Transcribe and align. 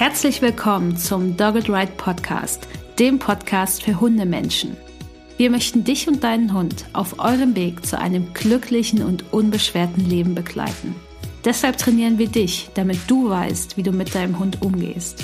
Herzlich 0.00 0.40
willkommen 0.40 0.96
zum 0.96 1.36
Dogged 1.36 1.68
Ride 1.68 1.92
Podcast, 1.98 2.66
dem 2.98 3.18
Podcast 3.18 3.82
für 3.82 4.00
Hundemenschen. 4.00 4.74
Wir 5.36 5.50
möchten 5.50 5.84
dich 5.84 6.08
und 6.08 6.24
deinen 6.24 6.54
Hund 6.54 6.86
auf 6.94 7.18
eurem 7.18 7.54
Weg 7.54 7.84
zu 7.84 7.98
einem 7.98 8.32
glücklichen 8.32 9.02
und 9.02 9.30
unbeschwerten 9.30 10.08
Leben 10.08 10.34
begleiten. 10.34 10.94
Deshalb 11.44 11.76
trainieren 11.76 12.16
wir 12.16 12.28
dich, 12.28 12.70
damit 12.72 12.98
du 13.08 13.28
weißt, 13.28 13.76
wie 13.76 13.82
du 13.82 13.92
mit 13.92 14.14
deinem 14.14 14.38
Hund 14.38 14.62
umgehst. 14.62 15.22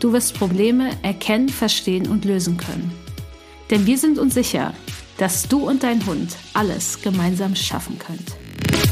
Du 0.00 0.12
wirst 0.12 0.36
Probleme 0.36 0.90
erkennen, 1.04 1.48
verstehen 1.48 2.08
und 2.08 2.24
lösen 2.24 2.56
können. 2.56 2.90
Denn 3.70 3.86
wir 3.86 3.98
sind 3.98 4.18
uns 4.18 4.34
sicher, 4.34 4.74
dass 5.18 5.46
du 5.46 5.68
und 5.68 5.84
dein 5.84 6.04
Hund 6.06 6.36
alles 6.54 7.02
gemeinsam 7.02 7.54
schaffen 7.54 8.00
könnt. 8.00 8.91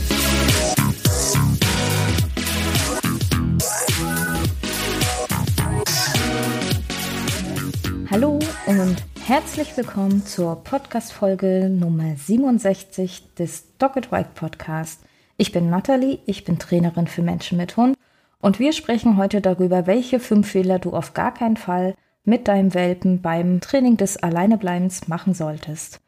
Herzlich 9.40 9.74
willkommen 9.74 10.26
zur 10.26 10.62
Podcast-Folge 10.64 11.70
Nummer 11.70 12.14
67 12.14 13.32
des 13.38 13.74
Dogged 13.78 14.12
White 14.12 14.32
Podcast. 14.34 15.02
Ich 15.38 15.50
bin 15.50 15.70
Nathalie, 15.70 16.18
ich 16.26 16.44
bin 16.44 16.58
Trainerin 16.58 17.06
für 17.06 17.22
Menschen 17.22 17.56
mit 17.56 17.74
Hund 17.78 17.96
und 18.42 18.58
wir 18.58 18.74
sprechen 18.74 19.16
heute 19.16 19.40
darüber, 19.40 19.86
welche 19.86 20.20
fünf 20.20 20.50
Fehler 20.50 20.78
du 20.78 20.92
auf 20.92 21.14
gar 21.14 21.32
keinen 21.32 21.56
Fall 21.56 21.94
mit 22.22 22.48
deinem 22.48 22.74
Welpen 22.74 23.22
beim 23.22 23.62
Training 23.62 23.96
des 23.96 24.22
Alleinebleibens 24.22 25.08
machen 25.08 25.32
solltest. 25.32 26.02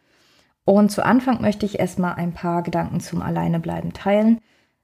Und 0.67 0.93
zu 0.93 1.03
Anfang 1.03 1.41
möchte 1.41 1.65
ich 1.65 1.79
erstmal 1.79 2.17
ein 2.17 2.35
paar 2.35 2.63
Gedanken 2.63 3.01
zum 3.01 3.23
Alleinebleiben 3.23 3.95
teilen. 3.95 4.41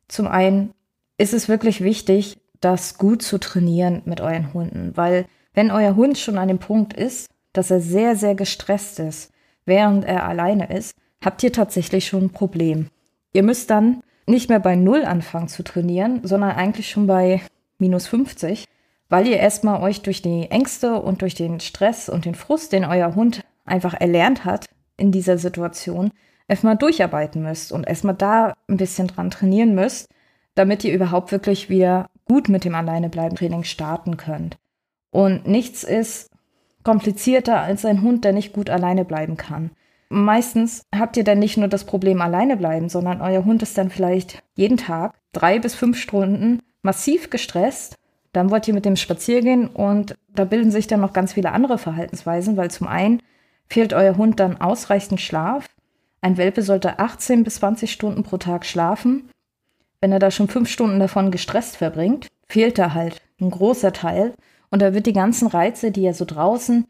Zum 0.09 0.27
einen 0.27 0.73
ist 1.19 1.34
es 1.34 1.51
wirklich 1.51 1.83
wichtig, 1.83 2.39
das 2.62 2.97
gut 2.97 3.23
zu 3.23 3.37
trainieren 3.37 4.01
mit 4.06 4.23
euren 4.23 4.55
Hunden, 4.55 4.97
weil 4.97 5.27
wenn 5.53 5.70
euer 5.70 5.97
Hund 5.97 6.17
schon 6.17 6.39
an 6.39 6.48
dem 6.48 6.58
Punkt 6.58 6.95
ist, 6.95 7.28
dass 7.53 7.71
er 7.71 7.81
sehr, 7.81 8.17
sehr 8.17 8.35
gestresst 8.35 8.99
ist, 9.01 9.33
während 9.65 10.05
er 10.05 10.27
alleine 10.27 10.73
ist, 10.73 10.97
habt 11.25 11.43
ihr 11.43 11.53
tatsächlich 11.53 12.07
schon 12.07 12.25
ein 12.25 12.31
Problem. 12.31 12.89
Ihr 13.33 13.43
müsst 13.43 13.71
dann 13.71 14.03
nicht 14.27 14.49
mehr 14.49 14.61
bei 14.61 14.77
Null 14.77 15.05
anfangen 15.05 15.49
zu 15.49 15.63
trainieren, 15.63 16.21
sondern 16.23 16.53
eigentlich 16.53 16.91
schon 16.91 17.07
bei 17.07 17.41
minus 17.79 18.07
50, 18.07 18.65
weil 19.09 19.27
ihr 19.27 19.39
erstmal 19.39 19.83
euch 19.83 20.03
durch 20.03 20.23
die 20.23 20.51
Ängste 20.51 21.01
und 21.01 21.23
durch 21.23 21.35
den 21.35 21.61
Stress 21.61 22.09
und 22.09 22.25
den 22.25 22.35
Frust, 22.35 22.73
den 22.73 22.85
euer 22.85 23.15
Hund 23.15 23.43
einfach 23.65 23.95
erlernt 23.95 24.45
hat 24.45 24.67
in 24.97 25.13
dieser 25.13 25.39
Situation, 25.39 26.11
erstmal 26.47 26.77
durcharbeiten 26.77 27.43
müsst 27.43 27.73
und 27.73 27.87
erstmal 27.87 28.15
da 28.15 28.55
ein 28.69 28.77
bisschen 28.77 29.07
dran 29.07 29.31
trainieren 29.31 29.75
müsst, 29.75 30.09
damit 30.55 30.85
ihr 30.85 30.93
überhaupt 30.93 31.31
wirklich 31.33 31.71
wieder 31.71 32.11
gut 32.25 32.49
mit 32.49 32.65
dem 32.65 32.75
Alleinebleiben-Training 32.75 33.65
starten 33.65 34.17
könnt. 34.17 34.59
Und 35.11 35.47
nichts 35.47 35.85
ist 35.85 36.31
komplizierter 36.89 37.61
als 37.61 37.84
ein 37.84 38.00
Hund, 38.00 38.25
der 38.25 38.33
nicht 38.33 38.55
gut 38.55 38.70
alleine 38.70 39.05
bleiben 39.05 39.36
kann. 39.36 39.72
Meistens 40.08 40.84
habt 40.98 41.19
ihr 41.19 41.25
dann 41.25 41.39
nicht 41.39 41.58
nur 41.58 41.69
das 41.69 41.84
Problem 41.84 42.22
alleine 42.22 42.56
bleiben, 42.56 42.89
sondern 42.89 43.20
euer 43.20 43.45
Hund 43.45 43.62
ist 43.62 43.77
dann 43.77 43.91
vielleicht 43.91 44.42
jeden 44.55 44.78
Tag 44.78 45.12
drei 45.33 45.58
bis 45.58 45.75
fünf 45.75 46.00
Stunden 46.00 46.62
massiv 46.80 47.28
gestresst. 47.28 47.97
Dann 48.33 48.50
wollt 48.50 48.69
ihr 48.69 48.72
mit 48.72 48.86
dem 48.86 48.97
spazieren 48.97 49.67
und 49.69 50.14
da 50.34 50.47
bilden 50.47 50.70
sich 50.70 50.86
dann 50.86 51.00
noch 51.00 51.12
ganz 51.12 51.34
viele 51.34 51.53
andere 51.53 51.77
Verhaltensweisen, 51.77 52.56
weil 52.56 52.70
zum 52.70 52.86
einen 52.86 53.20
fehlt 53.69 53.92
euer 53.92 54.17
Hund 54.17 54.41
dann 54.41 54.58
ausreichend 54.58 55.20
Schlaf. 55.20 55.67
Ein 56.23 56.39
Welpe 56.39 56.62
sollte 56.62 57.00
18 57.00 57.45
bis 57.45 57.56
20 57.56 57.92
Stunden 57.92 58.23
pro 58.23 58.39
Tag 58.39 58.64
schlafen. 58.64 59.28
Wenn 60.00 60.12
er 60.12 60.20
da 60.20 60.30
schon 60.30 60.48
fünf 60.48 60.70
Stunden 60.70 61.00
davon 61.00 61.33
gestresst 61.33 61.77
verbringt, 61.77 62.28
fehlt 62.48 62.78
da 62.78 62.95
halt 62.95 63.20
ein 63.42 63.50
großer 63.50 63.92
Teil. 63.92 64.33
Und 64.70 64.83
da 64.83 64.94
wird 64.94 65.06
die 65.06 65.12
ganzen 65.12 65.48
Reize, 65.48 65.91
die 65.91 66.05
er 66.05 66.14
so 66.14 66.24
draußen 66.24 66.86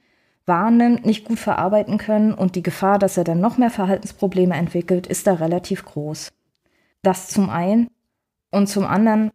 wahrnimmt, 0.47 1.05
nicht 1.07 1.25
gut 1.25 1.39
verarbeiten 1.39 1.99
können 1.99 2.33
und 2.33 2.57
die 2.57 2.63
Gefahr, 2.63 2.99
dass 2.99 3.17
er 3.17 3.25
dann 3.25 3.41
noch 3.41 3.59
mehr 3.59 3.71
Verhaltensprobleme 3.71 4.55
entwickelt, 4.55 5.07
ist 5.07 5.27
da 5.27 5.35
relativ 5.35 5.85
groß. 5.85 6.33
Das 7.03 7.29
zum 7.29 7.51
einen. 7.51 7.89
Und 8.51 8.69
zum 8.69 8.87
anderen, 8.87 9.31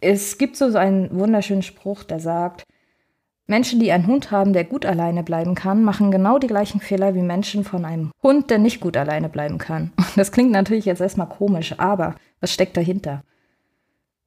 es 0.00 0.38
gibt 0.38 0.56
so 0.56 0.66
einen 0.76 1.10
wunderschönen 1.18 1.62
Spruch, 1.62 2.04
der 2.04 2.20
sagt, 2.20 2.64
Menschen, 3.46 3.78
die 3.78 3.92
einen 3.92 4.06
Hund 4.06 4.30
haben, 4.30 4.54
der 4.54 4.64
gut 4.64 4.86
alleine 4.86 5.22
bleiben 5.22 5.54
kann, 5.54 5.82
machen 5.82 6.10
genau 6.10 6.38
die 6.38 6.46
gleichen 6.46 6.80
Fehler 6.80 7.14
wie 7.14 7.20
Menschen 7.20 7.62
von 7.64 7.84
einem 7.84 8.10
Hund, 8.22 8.48
der 8.48 8.58
nicht 8.58 8.80
gut 8.80 8.96
alleine 8.96 9.28
bleiben 9.28 9.58
kann. 9.58 9.92
Das 10.16 10.32
klingt 10.32 10.52
natürlich 10.52 10.84
jetzt 10.84 11.00
erstmal 11.00 11.28
komisch, 11.28 11.74
aber 11.78 12.14
was 12.40 12.52
steckt 12.52 12.76
dahinter? 12.76 13.24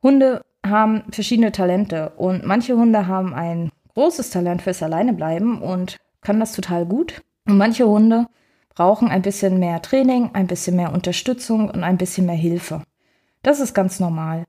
Hunde 0.04 0.44
haben 0.70 1.04
verschiedene 1.12 1.52
Talente 1.52 2.12
und 2.18 2.46
manche 2.46 2.76
Hunde 2.76 3.08
haben 3.08 3.34
ein 3.34 3.72
großes 3.94 4.30
Talent 4.30 4.62
fürs 4.62 4.84
Alleinebleiben 4.84 5.62
und 5.62 5.98
können 6.22 6.40
das 6.40 6.54
total 6.54 6.86
gut. 6.86 7.22
Und 7.48 7.58
manche 7.58 7.88
Hunde 7.88 8.28
brauchen 8.76 9.08
ein 9.08 9.22
bisschen 9.22 9.60
mehr 9.60 9.82
Training, 9.82 10.32
ein 10.34 10.48
bisschen 10.48 10.76
mehr 10.76 10.94
Unterstützung 10.94 11.70
und 11.70 11.84
ein 11.84 11.98
bisschen 11.98 12.26
mehr 12.26 12.36
Hilfe. 12.36 12.84
Das 13.42 13.60
ist 13.60 13.74
ganz 13.74 14.00
normal. 14.00 14.44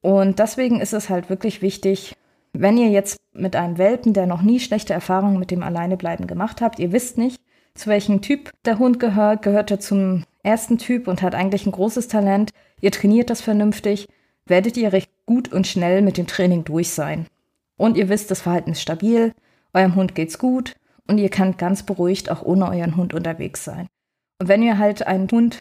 Und 0.00 0.38
deswegen 0.38 0.80
ist 0.80 0.92
es 0.92 1.10
halt 1.10 1.30
wirklich 1.30 1.62
wichtig, 1.62 2.16
wenn 2.52 2.78
ihr 2.78 2.88
jetzt 2.88 3.18
mit 3.32 3.54
einem 3.54 3.78
Welpen, 3.78 4.14
der 4.14 4.26
noch 4.26 4.42
nie 4.42 4.60
schlechte 4.60 4.94
Erfahrungen 4.94 5.38
mit 5.38 5.50
dem 5.50 5.62
Alleinebleiben 5.62 6.26
gemacht 6.26 6.60
habt, 6.60 6.78
ihr 6.78 6.92
wisst 6.92 7.18
nicht, 7.18 7.40
zu 7.74 7.90
welchem 7.90 8.22
Typ 8.22 8.50
der 8.64 8.78
Hund 8.78 8.98
gehört, 8.98 9.42
gehört 9.42 9.70
er 9.70 9.80
zum 9.80 10.24
ersten 10.42 10.78
Typ 10.78 11.08
und 11.08 11.22
hat 11.22 11.34
eigentlich 11.34 11.66
ein 11.66 11.72
großes 11.72 12.08
Talent, 12.08 12.50
ihr 12.80 12.90
trainiert 12.90 13.30
das 13.30 13.42
vernünftig, 13.42 14.08
werdet 14.46 14.76
ihr 14.76 14.92
recht 14.92 15.10
gut 15.26 15.52
und 15.52 15.66
schnell 15.66 16.02
mit 16.02 16.16
dem 16.16 16.26
Training 16.26 16.64
durch 16.64 16.90
sein. 16.90 17.26
Und 17.76 17.96
ihr 17.96 18.08
wisst, 18.08 18.30
das 18.30 18.40
Verhalten 18.40 18.72
ist 18.72 18.80
stabil, 18.80 19.34
eurem 19.74 19.94
Hund 19.96 20.14
geht's 20.14 20.38
gut 20.38 20.74
und 21.06 21.18
ihr 21.18 21.28
könnt 21.28 21.58
ganz 21.58 21.82
beruhigt 21.82 22.30
auch 22.30 22.42
ohne 22.42 22.68
euren 22.70 22.96
Hund 22.96 23.12
unterwegs 23.12 23.64
sein. 23.64 23.88
Und 24.38 24.48
wenn 24.48 24.62
ihr 24.62 24.78
halt 24.78 25.06
einen 25.06 25.28
Hund 25.30 25.58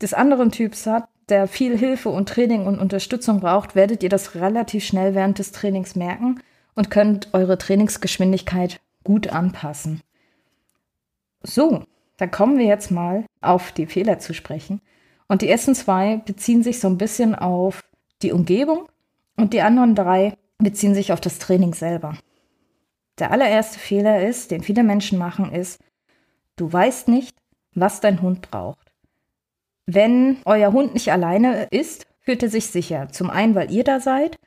des 0.00 0.14
anderen 0.14 0.50
Typs 0.50 0.86
habt, 0.86 1.08
der 1.28 1.46
viel 1.46 1.76
Hilfe 1.76 2.08
und 2.08 2.28
Training 2.28 2.66
und 2.66 2.78
Unterstützung 2.78 3.40
braucht, 3.40 3.74
werdet 3.74 4.02
ihr 4.02 4.08
das 4.08 4.34
relativ 4.34 4.84
schnell 4.84 5.14
während 5.14 5.38
des 5.38 5.52
Trainings 5.52 5.94
merken 5.94 6.40
und 6.74 6.90
könnt 6.90 7.28
eure 7.32 7.58
Trainingsgeschwindigkeit 7.58 8.80
gut 9.04 9.28
anpassen. 9.28 10.00
So, 11.42 11.84
dann 12.16 12.30
kommen 12.30 12.58
wir 12.58 12.66
jetzt 12.66 12.90
mal 12.90 13.24
auf 13.40 13.72
die 13.72 13.86
Fehler 13.86 14.18
zu 14.18 14.34
sprechen. 14.34 14.80
Und 15.28 15.42
die 15.42 15.48
ersten 15.48 15.74
zwei 15.74 16.16
beziehen 16.16 16.62
sich 16.62 16.80
so 16.80 16.88
ein 16.88 16.98
bisschen 16.98 17.34
auf 17.34 17.82
die 18.22 18.32
Umgebung 18.32 18.89
und 19.40 19.52
die 19.52 19.62
anderen 19.62 19.94
drei 19.94 20.34
beziehen 20.58 20.94
sich 20.94 21.12
auf 21.12 21.20
das 21.20 21.38
Training 21.38 21.74
selber. 21.74 22.16
Der 23.18 23.30
allererste 23.30 23.78
Fehler 23.78 24.26
ist, 24.26 24.50
den 24.50 24.62
viele 24.62 24.82
Menschen 24.82 25.18
machen, 25.18 25.52
ist, 25.52 25.80
du 26.56 26.72
weißt 26.72 27.08
nicht, 27.08 27.36
was 27.74 28.00
dein 28.00 28.22
Hund 28.22 28.50
braucht. 28.50 28.92
Wenn 29.86 30.38
euer 30.44 30.72
Hund 30.72 30.94
nicht 30.94 31.10
alleine 31.12 31.64
ist, 31.70 32.06
fühlt 32.20 32.42
er 32.42 32.48
sich 32.48 32.66
sicher. 32.66 33.08
Zum 33.10 33.30
einen, 33.30 33.54
weil 33.54 33.70
ihr 33.70 33.84
da 33.84 34.00
seid 34.00 34.38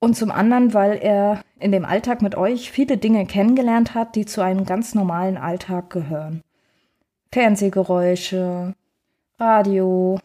und 0.00 0.16
zum 0.16 0.30
anderen, 0.30 0.74
weil 0.74 0.98
er 0.98 1.42
in 1.58 1.72
dem 1.72 1.84
Alltag 1.84 2.22
mit 2.22 2.34
euch 2.34 2.70
viele 2.70 2.96
Dinge 2.96 3.26
kennengelernt 3.26 3.94
hat, 3.94 4.16
die 4.16 4.26
zu 4.26 4.40
einem 4.40 4.64
ganz 4.64 4.94
normalen 4.94 5.36
Alltag 5.36 5.90
gehören. 5.90 6.42
Fernsehgeräusche, 7.32 8.74
Radio, 9.38 10.18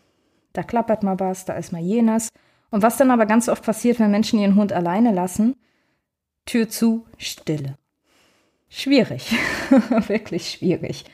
da 0.53 0.63
klappert 0.63 1.03
mal 1.03 1.19
was, 1.19 1.45
da 1.45 1.53
ist 1.53 1.71
mal 1.71 1.81
jenes. 1.81 2.29
Und 2.71 2.81
was 2.81 2.97
dann 2.97 3.11
aber 3.11 3.25
ganz 3.25 3.49
oft 3.49 3.63
passiert, 3.63 3.99
wenn 3.99 4.11
Menschen 4.11 4.39
ihren 4.39 4.55
Hund 4.55 4.73
alleine 4.73 5.11
lassen, 5.11 5.55
Tür 6.45 6.69
zu, 6.69 7.05
Stille. 7.17 7.77
Schwierig, 8.69 9.35
wirklich 10.07 10.51
schwierig. 10.51 11.05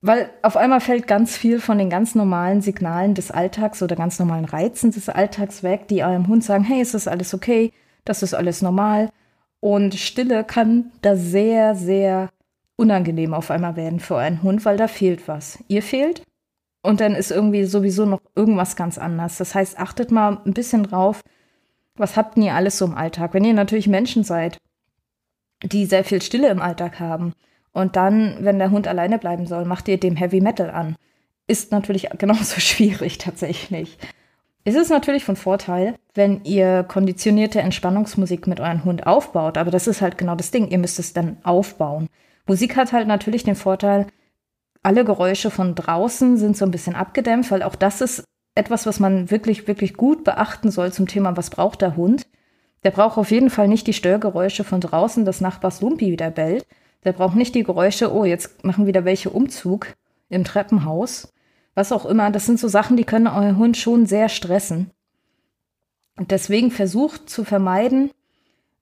Weil 0.00 0.30
auf 0.42 0.56
einmal 0.56 0.80
fällt 0.80 1.06
ganz 1.06 1.36
viel 1.36 1.60
von 1.60 1.78
den 1.78 1.88
ganz 1.88 2.14
normalen 2.14 2.60
Signalen 2.60 3.14
des 3.14 3.30
Alltags 3.30 3.82
oder 3.82 3.96
ganz 3.96 4.18
normalen 4.18 4.44
Reizen 4.44 4.90
des 4.90 5.08
Alltags 5.08 5.62
weg, 5.62 5.88
die 5.88 6.04
eurem 6.04 6.28
Hund 6.28 6.44
sagen, 6.44 6.64
hey, 6.64 6.82
ist 6.82 6.94
das 6.94 7.08
alles 7.08 7.32
okay? 7.32 7.72
Das 8.04 8.22
ist 8.22 8.34
alles 8.34 8.60
normal. 8.60 9.10
Und 9.60 9.94
Stille 9.94 10.44
kann 10.44 10.92
da 11.00 11.16
sehr, 11.16 11.74
sehr 11.74 12.28
unangenehm 12.76 13.32
auf 13.32 13.50
einmal 13.50 13.76
werden 13.76 13.98
für 14.00 14.16
euren 14.16 14.42
Hund, 14.42 14.64
weil 14.66 14.76
da 14.76 14.88
fehlt 14.88 15.26
was. 15.26 15.58
Ihr 15.68 15.82
fehlt 15.82 16.22
und 16.84 17.00
dann 17.00 17.14
ist 17.14 17.30
irgendwie 17.30 17.64
sowieso 17.64 18.04
noch 18.04 18.20
irgendwas 18.36 18.76
ganz 18.76 18.98
anders. 18.98 19.38
Das 19.38 19.54
heißt, 19.54 19.78
achtet 19.78 20.10
mal 20.10 20.38
ein 20.44 20.52
bisschen 20.52 20.82
drauf, 20.82 21.22
was 21.96 22.16
habt 22.16 22.36
ihr 22.36 22.54
alles 22.54 22.76
so 22.76 22.84
im 22.84 22.94
Alltag? 22.94 23.32
Wenn 23.32 23.44
ihr 23.44 23.54
natürlich 23.54 23.88
Menschen 23.88 24.22
seid, 24.22 24.58
die 25.62 25.86
sehr 25.86 26.04
viel 26.04 26.20
Stille 26.20 26.50
im 26.50 26.60
Alltag 26.60 27.00
haben 27.00 27.32
und 27.72 27.96
dann, 27.96 28.36
wenn 28.40 28.58
der 28.58 28.70
Hund 28.70 28.86
alleine 28.86 29.18
bleiben 29.18 29.46
soll, 29.46 29.64
macht 29.64 29.88
ihr 29.88 29.98
dem 29.98 30.14
Heavy 30.14 30.42
Metal 30.42 30.70
an. 30.70 30.96
Ist 31.46 31.72
natürlich 31.72 32.10
genauso 32.18 32.60
schwierig 32.60 33.16
tatsächlich. 33.16 33.96
Es 34.64 34.74
ist 34.74 34.90
natürlich 34.90 35.24
von 35.24 35.36
Vorteil, 35.36 35.94
wenn 36.12 36.44
ihr 36.44 36.84
konditionierte 36.84 37.60
Entspannungsmusik 37.60 38.46
mit 38.46 38.60
eurem 38.60 38.84
Hund 38.84 39.06
aufbaut, 39.06 39.56
aber 39.56 39.70
das 39.70 39.86
ist 39.86 40.02
halt 40.02 40.18
genau 40.18 40.34
das 40.34 40.50
Ding, 40.50 40.68
ihr 40.68 40.78
müsst 40.78 40.98
es 40.98 41.14
dann 41.14 41.38
aufbauen. 41.44 42.08
Musik 42.46 42.76
hat 42.76 42.92
halt 42.92 43.08
natürlich 43.08 43.44
den 43.44 43.56
Vorteil, 43.56 44.06
alle 44.84 45.04
Geräusche 45.04 45.50
von 45.50 45.74
draußen 45.74 46.36
sind 46.36 46.56
so 46.56 46.64
ein 46.64 46.70
bisschen 46.70 46.94
abgedämpft, 46.94 47.50
weil 47.50 47.62
auch 47.62 47.74
das 47.74 48.00
ist 48.00 48.24
etwas, 48.54 48.86
was 48.86 49.00
man 49.00 49.30
wirklich, 49.30 49.66
wirklich 49.66 49.94
gut 49.94 50.24
beachten 50.24 50.70
soll 50.70 50.92
zum 50.92 51.08
Thema, 51.08 51.36
was 51.36 51.50
braucht 51.50 51.80
der 51.80 51.96
Hund. 51.96 52.26
Der 52.84 52.90
braucht 52.90 53.16
auf 53.16 53.30
jeden 53.30 53.50
Fall 53.50 53.66
nicht 53.66 53.86
die 53.86 53.94
Störgeräusche 53.94 54.62
von 54.62 54.80
draußen, 54.80 55.24
dass 55.24 55.40
Nachbars 55.40 55.80
Lumpi 55.80 56.12
wieder 56.12 56.30
bellt. 56.30 56.66
Der 57.04 57.12
braucht 57.12 57.34
nicht 57.34 57.54
die 57.54 57.64
Geräusche, 57.64 58.12
oh, 58.12 58.24
jetzt 58.24 58.62
machen 58.62 58.86
wieder 58.86 59.04
welche 59.06 59.30
Umzug 59.30 59.88
im 60.28 60.44
Treppenhaus. 60.44 61.32
Was 61.74 61.90
auch 61.90 62.04
immer. 62.04 62.30
Das 62.30 62.46
sind 62.46 62.60
so 62.60 62.68
Sachen, 62.68 62.96
die 62.96 63.04
können 63.04 63.26
euer 63.26 63.56
Hund 63.56 63.76
schon 63.76 64.06
sehr 64.06 64.28
stressen. 64.28 64.90
Und 66.16 66.30
deswegen 66.30 66.70
versucht 66.70 67.28
zu 67.28 67.44
vermeiden, 67.44 68.10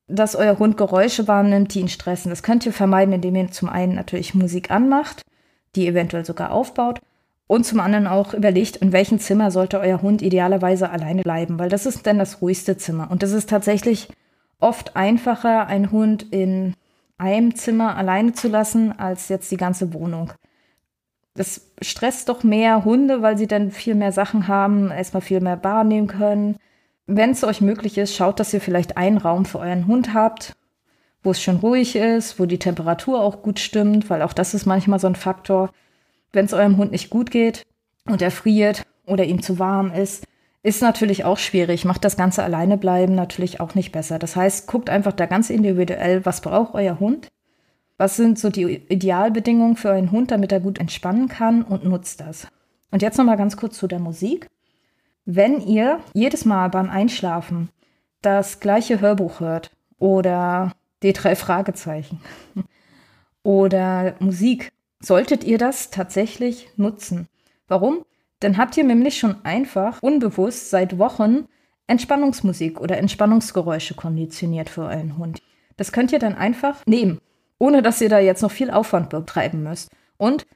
dass 0.08 0.34
euer 0.34 0.58
Hund 0.58 0.76
Geräusche 0.76 1.28
wahrnimmt, 1.28 1.74
die 1.74 1.80
ihn 1.80 1.88
stressen. 1.88 2.30
Das 2.30 2.42
könnt 2.42 2.66
ihr 2.66 2.72
vermeiden, 2.72 3.14
indem 3.14 3.36
ihr 3.36 3.50
zum 3.52 3.68
einen 3.68 3.94
natürlich 3.94 4.34
Musik 4.34 4.70
anmacht, 4.70 5.22
die 5.76 5.86
eventuell 5.86 6.24
sogar 6.24 6.52
aufbaut 6.52 7.00
und 7.46 7.64
zum 7.64 7.80
anderen 7.80 8.06
auch 8.06 8.34
überlegt, 8.34 8.76
in 8.76 8.92
welchem 8.92 9.18
Zimmer 9.18 9.50
sollte 9.50 9.80
euer 9.80 10.02
Hund 10.02 10.22
idealerweise 10.22 10.90
alleine 10.90 11.22
bleiben, 11.22 11.58
weil 11.58 11.68
das 11.68 11.86
ist 11.86 12.06
dann 12.06 12.18
das 12.18 12.40
ruhigste 12.40 12.76
Zimmer. 12.76 13.10
Und 13.10 13.22
das 13.22 13.32
ist 13.32 13.50
tatsächlich 13.50 14.08
oft 14.58 14.96
einfacher, 14.96 15.66
einen 15.66 15.90
Hund 15.90 16.22
in 16.32 16.74
einem 17.18 17.54
Zimmer 17.54 17.96
alleine 17.96 18.32
zu 18.32 18.48
lassen, 18.48 18.98
als 18.98 19.28
jetzt 19.28 19.50
die 19.50 19.56
ganze 19.56 19.92
Wohnung. 19.92 20.32
Das 21.34 21.72
stresst 21.80 22.28
doch 22.28 22.42
mehr 22.42 22.84
Hunde, 22.84 23.22
weil 23.22 23.38
sie 23.38 23.46
dann 23.46 23.70
viel 23.70 23.94
mehr 23.94 24.12
Sachen 24.12 24.48
haben, 24.48 24.90
erstmal 24.90 25.22
viel 25.22 25.40
mehr 25.40 25.62
wahrnehmen 25.64 26.06
können 26.06 26.56
wenn 27.06 27.30
es 27.30 27.44
euch 27.44 27.60
möglich 27.60 27.98
ist, 27.98 28.14
schaut, 28.14 28.40
dass 28.40 28.54
ihr 28.54 28.60
vielleicht 28.60 28.96
einen 28.96 29.18
Raum 29.18 29.44
für 29.44 29.58
euren 29.58 29.86
Hund 29.86 30.14
habt, 30.14 30.54
wo 31.22 31.30
es 31.30 31.40
schon 31.40 31.56
ruhig 31.56 31.96
ist, 31.96 32.38
wo 32.38 32.46
die 32.46 32.58
Temperatur 32.58 33.20
auch 33.20 33.42
gut 33.42 33.58
stimmt, 33.58 34.10
weil 34.10 34.22
auch 34.22 34.32
das 34.32 34.54
ist 34.54 34.66
manchmal 34.66 34.98
so 34.98 35.06
ein 35.06 35.14
Faktor. 35.14 35.70
Wenn 36.32 36.46
es 36.46 36.52
eurem 36.52 36.76
Hund 36.76 36.92
nicht 36.92 37.10
gut 37.10 37.30
geht 37.30 37.62
und 38.06 38.22
er 38.22 38.30
friert 38.30 38.84
oder 39.06 39.24
ihm 39.24 39.42
zu 39.42 39.58
warm 39.58 39.92
ist, 39.92 40.24
ist 40.62 40.82
natürlich 40.82 41.24
auch 41.24 41.38
schwierig. 41.38 41.84
Macht 41.84 42.04
das 42.04 42.16
Ganze 42.16 42.42
alleine 42.42 42.78
bleiben 42.78 43.14
natürlich 43.14 43.60
auch 43.60 43.74
nicht 43.74 43.92
besser. 43.92 44.18
Das 44.18 44.36
heißt, 44.36 44.66
guckt 44.66 44.90
einfach 44.90 45.12
da 45.12 45.26
ganz 45.26 45.50
individuell, 45.50 46.24
was 46.24 46.40
braucht 46.40 46.74
euer 46.74 47.00
Hund? 47.00 47.28
Was 47.98 48.16
sind 48.16 48.38
so 48.38 48.48
die 48.48 48.82
Idealbedingungen 48.88 49.76
für 49.76 49.90
euren 49.90 50.10
Hund, 50.12 50.30
damit 50.30 50.52
er 50.52 50.60
gut 50.60 50.78
entspannen 50.78 51.28
kann 51.28 51.62
und 51.62 51.84
nutzt 51.84 52.20
das. 52.20 52.46
Und 52.90 53.02
jetzt 53.02 53.18
noch 53.18 53.24
mal 53.24 53.36
ganz 53.36 53.56
kurz 53.56 53.76
zu 53.78 53.86
der 53.86 53.98
Musik. 53.98 54.48
Wenn 55.24 55.60
ihr 55.60 56.00
jedes 56.14 56.44
Mal 56.44 56.68
beim 56.68 56.90
Einschlafen 56.90 57.70
das 58.22 58.60
gleiche 58.60 59.00
Hörbuch 59.00 59.40
hört 59.40 59.70
oder 59.98 60.72
die 61.02 61.12
drei 61.12 61.36
Fragezeichen 61.36 62.20
oder 63.42 64.14
Musik, 64.20 64.72
solltet 65.00 65.44
ihr 65.44 65.58
das 65.58 65.90
tatsächlich 65.90 66.68
nutzen. 66.76 67.28
Warum? 67.68 68.04
Dann 68.40 68.56
habt 68.56 68.76
ihr 68.76 68.84
nämlich 68.84 69.18
schon 69.18 69.44
einfach 69.44 69.98
unbewusst 70.02 70.70
seit 70.70 70.98
Wochen 70.98 71.46
Entspannungsmusik 71.86 72.80
oder 72.80 72.98
Entspannungsgeräusche 72.98 73.94
konditioniert 73.94 74.70
für 74.70 74.82
euren 74.82 75.18
Hund. 75.18 75.42
Das 75.76 75.92
könnt 75.92 76.12
ihr 76.12 76.18
dann 76.18 76.34
einfach 76.34 76.86
nehmen, 76.86 77.20
ohne 77.58 77.82
dass 77.82 78.00
ihr 78.00 78.08
da 78.08 78.18
jetzt 78.18 78.42
noch 78.42 78.50
viel 78.50 78.70
Aufwand 78.70 79.10
betreiben 79.10 79.62
müsst. 79.62 79.90
Und 80.16 80.46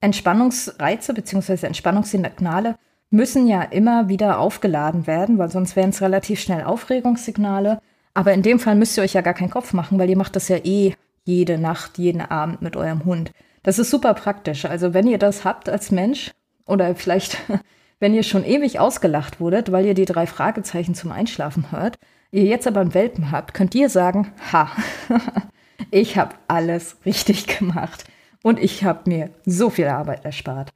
Entspannungsreize 0.00 1.12
bzw. 1.12 1.66
Entspannungssignale 1.66 2.76
müssen 3.10 3.46
ja 3.46 3.62
immer 3.62 4.08
wieder 4.08 4.38
aufgeladen 4.38 5.06
werden, 5.06 5.38
weil 5.38 5.50
sonst 5.50 5.76
wären 5.76 5.90
es 5.90 6.00
relativ 6.00 6.40
schnell 6.40 6.64
Aufregungssignale. 6.64 7.80
Aber 8.14 8.32
in 8.32 8.42
dem 8.42 8.58
Fall 8.58 8.74
müsst 8.74 8.96
ihr 8.96 9.04
euch 9.04 9.14
ja 9.14 9.20
gar 9.20 9.34
keinen 9.34 9.50
Kopf 9.50 9.72
machen, 9.72 9.98
weil 9.98 10.10
ihr 10.10 10.16
macht 10.16 10.36
das 10.36 10.48
ja 10.48 10.56
eh 10.56 10.94
jede 11.24 11.58
Nacht, 11.58 11.98
jeden 11.98 12.20
Abend 12.20 12.62
mit 12.62 12.76
eurem 12.76 13.04
Hund. 13.04 13.32
Das 13.62 13.78
ist 13.78 13.90
super 13.90 14.14
praktisch. 14.14 14.64
Also 14.64 14.94
wenn 14.94 15.06
ihr 15.06 15.18
das 15.18 15.44
habt 15.44 15.68
als 15.68 15.90
Mensch 15.90 16.32
oder 16.66 16.94
vielleicht 16.94 17.38
wenn 18.00 18.14
ihr 18.14 18.22
schon 18.22 18.44
ewig 18.44 18.80
ausgelacht 18.80 19.40
wurdet, 19.40 19.70
weil 19.70 19.86
ihr 19.86 19.94
die 19.94 20.06
drei 20.06 20.26
Fragezeichen 20.26 20.94
zum 20.94 21.12
Einschlafen 21.12 21.70
hört, 21.70 21.98
ihr 22.32 22.44
jetzt 22.44 22.66
aber 22.66 22.80
einen 22.80 22.94
Welpen 22.94 23.30
habt, 23.30 23.54
könnt 23.54 23.74
ihr 23.74 23.90
sagen, 23.90 24.32
ha, 24.52 24.70
ich 25.90 26.16
habe 26.16 26.34
alles 26.48 26.96
richtig 27.04 27.46
gemacht 27.58 28.04
und 28.42 28.58
ich 28.58 28.84
habe 28.84 29.08
mir 29.08 29.30
so 29.44 29.70
viel 29.70 29.86
Arbeit 29.86 30.24
erspart. 30.24 30.72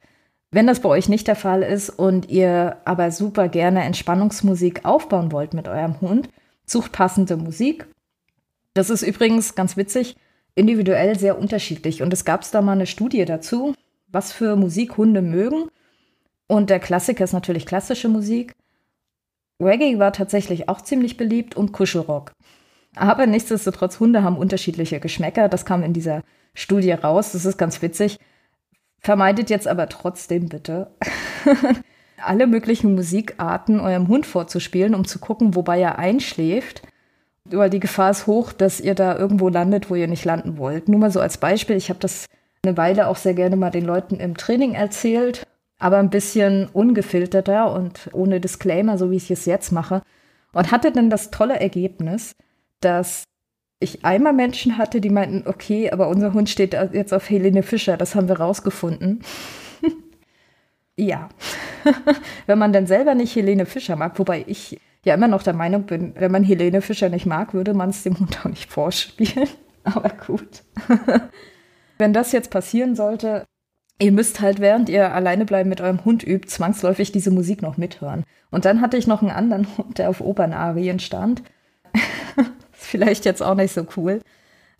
Wenn 0.51 0.67
das 0.67 0.79
bei 0.79 0.89
euch 0.89 1.09
nicht 1.09 1.27
der 1.27 1.35
Fall 1.35 1.63
ist 1.63 1.89
und 1.89 2.29
ihr 2.29 2.77
aber 2.85 3.11
super 3.11 3.49
gerne 3.49 3.83
Entspannungsmusik 3.83 4.85
aufbauen 4.85 5.31
wollt 5.31 5.53
mit 5.53 5.67
eurem 5.67 5.99
Hund, 5.99 6.29
sucht 6.65 6.91
passende 6.91 7.37
Musik. 7.37 7.87
Das 8.73 8.89
ist 8.89 9.03
übrigens 9.03 9.55
ganz 9.55 9.77
witzig, 9.77 10.15
individuell 10.55 11.17
sehr 11.17 11.37
unterschiedlich. 11.37 12.01
Und 12.01 12.11
es 12.13 12.25
gab 12.25 12.49
da 12.51 12.61
mal 12.61 12.73
eine 12.73 12.87
Studie 12.87 13.25
dazu, 13.25 13.73
was 14.07 14.31
für 14.31 14.55
Musik 14.55 14.97
Hunde 14.97 15.21
mögen. 15.21 15.69
Und 16.47 16.69
der 16.69 16.79
Klassiker 16.79 17.23
ist 17.23 17.33
natürlich 17.33 17.65
klassische 17.65 18.09
Musik. 18.09 18.55
Reggae 19.61 19.99
war 19.99 20.11
tatsächlich 20.11 20.67
auch 20.69 20.81
ziemlich 20.81 21.17
beliebt 21.17 21.55
und 21.55 21.71
Kuschelrock. 21.71 22.33
Aber 22.95 23.25
nichtsdestotrotz, 23.25 23.99
Hunde 23.99 24.23
haben 24.23 24.37
unterschiedliche 24.37 24.99
Geschmäcker. 24.99 25.49
Das 25.49 25.65
kam 25.65 25.83
in 25.83 25.93
dieser 25.93 26.23
Studie 26.53 26.91
raus. 26.91 27.33
Das 27.33 27.45
ist 27.45 27.57
ganz 27.57 27.81
witzig. 27.81 28.19
Vermeidet 28.99 29.49
jetzt 29.49 29.67
aber 29.67 29.87
trotzdem 29.87 30.49
bitte, 30.49 30.91
alle 32.27 32.47
möglichen 32.47 32.95
Musikarten 32.95 33.79
eurem 33.79 34.07
Hund 34.07 34.25
vorzuspielen, 34.25 34.95
um 34.95 35.05
zu 35.05 35.19
gucken, 35.19 35.55
wobei 35.55 35.79
er 35.79 35.99
einschläft. 35.99 36.81
Weil 37.45 37.69
die 37.69 37.79
Gefahr 37.79 38.11
ist 38.11 38.27
hoch, 38.27 38.51
dass 38.51 38.79
ihr 38.79 38.95
da 38.95 39.17
irgendwo 39.17 39.49
landet, 39.49 39.89
wo 39.89 39.95
ihr 39.95 40.07
nicht 40.07 40.25
landen 40.25 40.57
wollt. 40.57 40.89
Nur 40.89 40.99
mal 40.99 41.11
so 41.11 41.19
als 41.19 41.37
Beispiel, 41.37 41.75
ich 41.75 41.89
habe 41.89 41.99
das 41.99 42.25
eine 42.63 42.75
Weile 42.77 43.07
auch 43.07 43.17
sehr 43.17 43.35
gerne 43.35 43.55
mal 43.55 43.69
den 43.69 43.85
Leuten 43.85 44.15
im 44.15 44.35
Training 44.35 44.73
erzählt, 44.73 45.45
aber 45.77 45.97
ein 45.97 46.09
bisschen 46.09 46.67
ungefilterter 46.73 47.71
und 47.71 48.09
ohne 48.13 48.39
Disclaimer, 48.39 48.97
so 48.97 49.11
wie 49.11 49.17
ich 49.17 49.29
es 49.29 49.45
jetzt 49.45 49.71
mache. 49.71 50.01
Und 50.53 50.71
hatte 50.71 50.91
dann 50.91 51.09
das 51.09 51.31
tolle 51.31 51.59
Ergebnis, 51.59 52.35
dass 52.79 53.25
ich 53.79 54.05
einmal 54.05 54.33
Menschen 54.33 54.77
hatte, 54.77 55.01
die 55.01 55.09
meinten, 55.09 55.47
okay, 55.47 55.91
aber 55.91 56.07
unser 56.07 56.33
Hund 56.33 56.49
steht 56.49 56.73
jetzt 56.93 57.13
auf 57.13 57.29
Helene 57.29 57.61
Fischer, 57.61 57.97
das 57.97 58.15
haben 58.15 58.29
wir 58.29 58.39
rausgefunden. 58.39 59.21
Ja, 60.97 61.29
wenn 62.45 62.59
man 62.59 62.73
dann 62.73 62.87
selber 62.87 63.15
nicht 63.15 63.35
Helene 63.35 63.65
Fischer 63.65 63.95
mag, 63.95 64.17
wobei 64.19 64.43
ich 64.47 64.79
ja 65.03 65.13
immer 65.13 65.27
noch 65.27 65.43
der 65.43 65.53
Meinung 65.53 65.83
bin, 65.83 66.13
wenn 66.15 66.31
man 66.31 66.43
Helene 66.43 66.81
Fischer 66.81 67.09
nicht 67.09 67.25
mag, 67.25 67.53
würde 67.53 67.73
man 67.73 67.89
es 67.89 68.03
dem 68.03 68.19
Hund 68.19 68.39
auch 68.39 68.49
nicht 68.49 68.71
vorspielen. 68.71 69.49
Aber 69.83 70.09
gut. 70.09 70.63
wenn 71.99 72.11
das 72.11 72.31
jetzt 72.31 72.49
passieren 72.49 72.95
sollte, 72.95 73.45
ihr 73.99 74.11
müsst 74.11 74.41
halt, 74.41 74.59
während 74.59 74.89
ihr 74.89 75.13
alleine 75.13 75.45
bleiben 75.45 75.69
mit 75.69 75.79
eurem 75.79 76.03
Hund 76.05 76.23
übt, 76.23 76.47
zwangsläufig 76.47 77.11
diese 77.11 77.29
Musik 77.29 77.61
noch 77.61 77.77
mithören. 77.77 78.23
Und 78.49 78.65
dann 78.65 78.81
hatte 78.81 78.97
ich 78.97 79.05
noch 79.05 79.21
einen 79.21 79.29
anderen 79.29 79.77
Hund, 79.77 79.99
der 79.99 80.09
auf 80.09 80.21
Opernarien 80.21 80.99
stand 80.99 81.43
vielleicht 82.85 83.25
jetzt 83.25 83.43
auch 83.43 83.55
nicht 83.55 83.73
so 83.73 83.85
cool. 83.97 84.21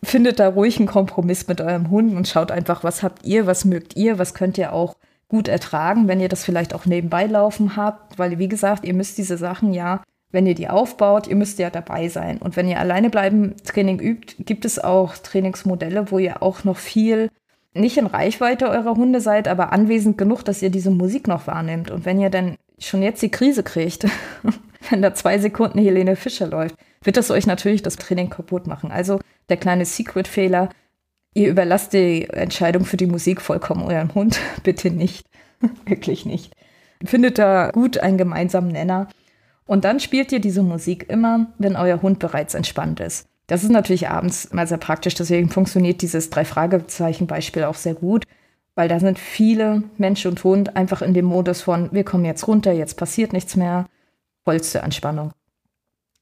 Findet 0.02 0.38
da 0.38 0.48
ruhig 0.48 0.78
einen 0.78 0.86
Kompromiss 0.86 1.48
mit 1.48 1.60
eurem 1.60 1.90
Hund 1.90 2.14
und 2.14 2.28
schaut 2.28 2.50
einfach, 2.50 2.84
was 2.84 3.02
habt 3.02 3.24
ihr, 3.24 3.46
was 3.46 3.64
mögt 3.64 3.96
ihr, 3.96 4.18
was 4.18 4.34
könnt 4.34 4.58
ihr 4.58 4.72
auch 4.72 4.96
gut 5.28 5.48
ertragen, 5.48 6.08
wenn 6.08 6.20
ihr 6.20 6.28
das 6.28 6.44
vielleicht 6.44 6.74
auch 6.74 6.86
nebenbei 6.86 7.26
laufen 7.26 7.76
habt, 7.76 8.18
weil 8.18 8.38
wie 8.38 8.48
gesagt, 8.48 8.84
ihr 8.84 8.94
müsst 8.94 9.18
diese 9.18 9.36
Sachen 9.36 9.72
ja, 9.72 10.02
wenn 10.30 10.46
ihr 10.46 10.54
die 10.54 10.68
aufbaut, 10.68 11.26
ihr 11.26 11.36
müsst 11.36 11.58
ja 11.58 11.70
dabei 11.70 12.08
sein. 12.08 12.38
Und 12.38 12.56
wenn 12.56 12.68
ihr 12.68 12.78
alleine 12.78 13.10
bleiben 13.10 13.54
Training 13.64 14.00
übt, 14.00 14.36
gibt 14.44 14.64
es 14.64 14.78
auch 14.78 15.16
Trainingsmodelle, 15.16 16.10
wo 16.10 16.18
ihr 16.18 16.42
auch 16.42 16.64
noch 16.64 16.76
viel 16.76 17.30
nicht 17.74 17.98
in 17.98 18.06
Reichweite 18.06 18.68
eurer 18.68 18.96
Hunde 18.96 19.20
seid, 19.20 19.48
aber 19.48 19.72
anwesend 19.72 20.18
genug, 20.18 20.42
dass 20.42 20.62
ihr 20.62 20.70
diese 20.70 20.90
Musik 20.90 21.28
noch 21.28 21.46
wahrnimmt. 21.46 21.90
Und 21.90 22.04
wenn 22.04 22.20
ihr 22.20 22.30
dann 22.30 22.56
schon 22.78 23.02
jetzt 23.02 23.22
die 23.22 23.30
Krise 23.30 23.62
kriegt, 23.62 24.06
wenn 24.90 25.02
da 25.02 25.14
zwei 25.14 25.38
Sekunden 25.38 25.78
Helene 25.78 26.16
Fischer 26.16 26.46
läuft, 26.46 26.76
wird 27.02 27.16
das 27.16 27.30
euch 27.30 27.46
natürlich 27.46 27.82
das 27.82 27.96
Training 27.96 28.30
kaputt 28.30 28.66
machen. 28.66 28.90
Also 28.90 29.20
der 29.48 29.56
kleine 29.56 29.84
Secret-Fehler, 29.84 30.70
ihr 31.36 31.50
überlasst 31.50 31.92
die 31.92 32.28
Entscheidung 32.30 32.84
für 32.84 32.96
die 32.96 33.06
Musik 33.06 33.40
vollkommen 33.40 33.84
eurem 33.84 34.14
Hund. 34.14 34.40
Bitte 34.62 34.90
nicht. 34.90 35.26
Wirklich 35.86 36.24
nicht. 36.24 36.52
Findet 37.04 37.38
da 37.38 37.70
gut 37.70 37.98
einen 37.98 38.18
gemeinsamen 38.18 38.72
Nenner. 38.72 39.08
Und 39.66 39.84
dann 39.84 40.00
spielt 40.00 40.32
ihr 40.32 40.40
diese 40.40 40.62
Musik 40.62 41.06
immer, 41.08 41.52
wenn 41.58 41.76
euer 41.76 42.00
Hund 42.00 42.18
bereits 42.18 42.54
entspannt 42.54 43.00
ist. 43.00 43.26
Das 43.48 43.62
ist 43.62 43.70
natürlich 43.70 44.08
abends 44.08 44.46
immer 44.46 44.66
sehr 44.66 44.78
praktisch, 44.78 45.14
deswegen 45.14 45.50
funktioniert 45.50 46.02
dieses 46.02 46.30
Drei-Fragezeichen-Beispiel 46.30 47.64
auch 47.64 47.74
sehr 47.74 47.94
gut, 47.94 48.24
weil 48.74 48.88
da 48.88 48.98
sind 48.98 49.18
viele 49.18 49.84
Mensch 49.98 50.26
und 50.26 50.42
Hund 50.42 50.76
einfach 50.76 51.02
in 51.02 51.14
dem 51.14 51.26
Modus 51.26 51.62
von, 51.62 51.92
wir 51.92 52.04
kommen 52.04 52.24
jetzt 52.24 52.48
runter, 52.48 52.72
jetzt 52.72 52.96
passiert 52.96 53.32
nichts 53.32 53.54
mehr, 53.54 53.86
vollste 54.44 54.80
Entspannung. 54.80 55.32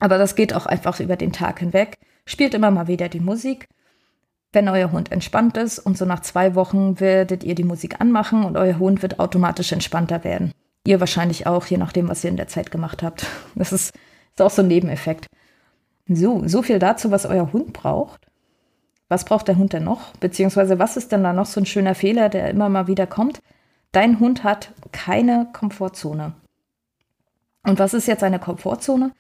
Aber 0.01 0.19
das 0.19 0.35
geht 0.35 0.55
auch 0.55 0.67
einfach 0.67 1.01
über 1.01 1.17
den 1.17 1.33
Tag 1.33 1.61
hinweg. 1.61 1.97
Spielt 2.27 2.53
immer 2.53 2.71
mal 2.71 2.89
wieder 2.89 3.09
die 3.09 3.21
Musik. 3.21 3.69
Wenn 4.55 4.69
euer 4.69 4.93
Hund 4.93 5.11
entspannt 5.11 5.57
ist 5.57 5.81
und 5.81 5.99
so 5.99 6.05
nach 6.05 6.21
zwei 6.21 6.55
Wochen 6.55 7.01
werdet 7.01 7.43
ihr 7.43 7.57
die 7.57 7.65
Musik 7.65 8.01
anmachen 8.01 8.45
und 8.45 8.57
euer 8.57 8.79
Hund 8.79 9.03
wird 9.03 9.19
automatisch 9.19 9.73
entspannter 9.73 10.23
werden. 10.23 10.53
Ihr 10.87 11.01
wahrscheinlich 11.01 11.49
auch, 11.49 11.67
je 11.67 11.77
nachdem, 11.77 12.09
was 12.09 12.23
ihr 12.23 12.31
in 12.31 12.37
der 12.37 12.47
Zeit 12.47 12.71
gemacht 12.71 13.03
habt. 13.03 13.27
Das 13.57 13.73
ist, 13.73 13.95
ist 14.31 14.43
auch 14.43 14.51
so 14.51 14.63
ein 14.63 14.69
Nebeneffekt. 14.69 15.27
So, 16.07 16.47
so 16.47 16.63
viel 16.63 16.79
dazu, 16.79 17.11
was 17.11 17.27
euer 17.27 17.53
Hund 17.53 17.73
braucht. 17.73 18.29
Was 19.09 19.25
braucht 19.25 19.49
der 19.49 19.57
Hund 19.57 19.73
denn 19.73 19.85
noch? 19.85 20.13
Beziehungsweise 20.19 20.79
was 20.79 20.97
ist 20.97 21.11
denn 21.11 21.25
da 21.25 21.33
noch 21.33 21.47
so 21.47 21.61
ein 21.61 21.67
schöner 21.67 21.97
Fehler, 21.97 22.29
der 22.29 22.49
immer 22.49 22.69
mal 22.69 22.87
wieder 22.87 23.09
kommt? 23.09 23.41
Dein 23.91 24.21
Hund 24.21 24.45
hat 24.45 24.73
keine 24.93 25.49
Komfortzone. 25.53 26.33
Und 27.65 27.81
was 27.81 27.93
ist 27.93 28.07
jetzt 28.07 28.23
eine 28.23 28.39
Komfortzone? 28.39 29.11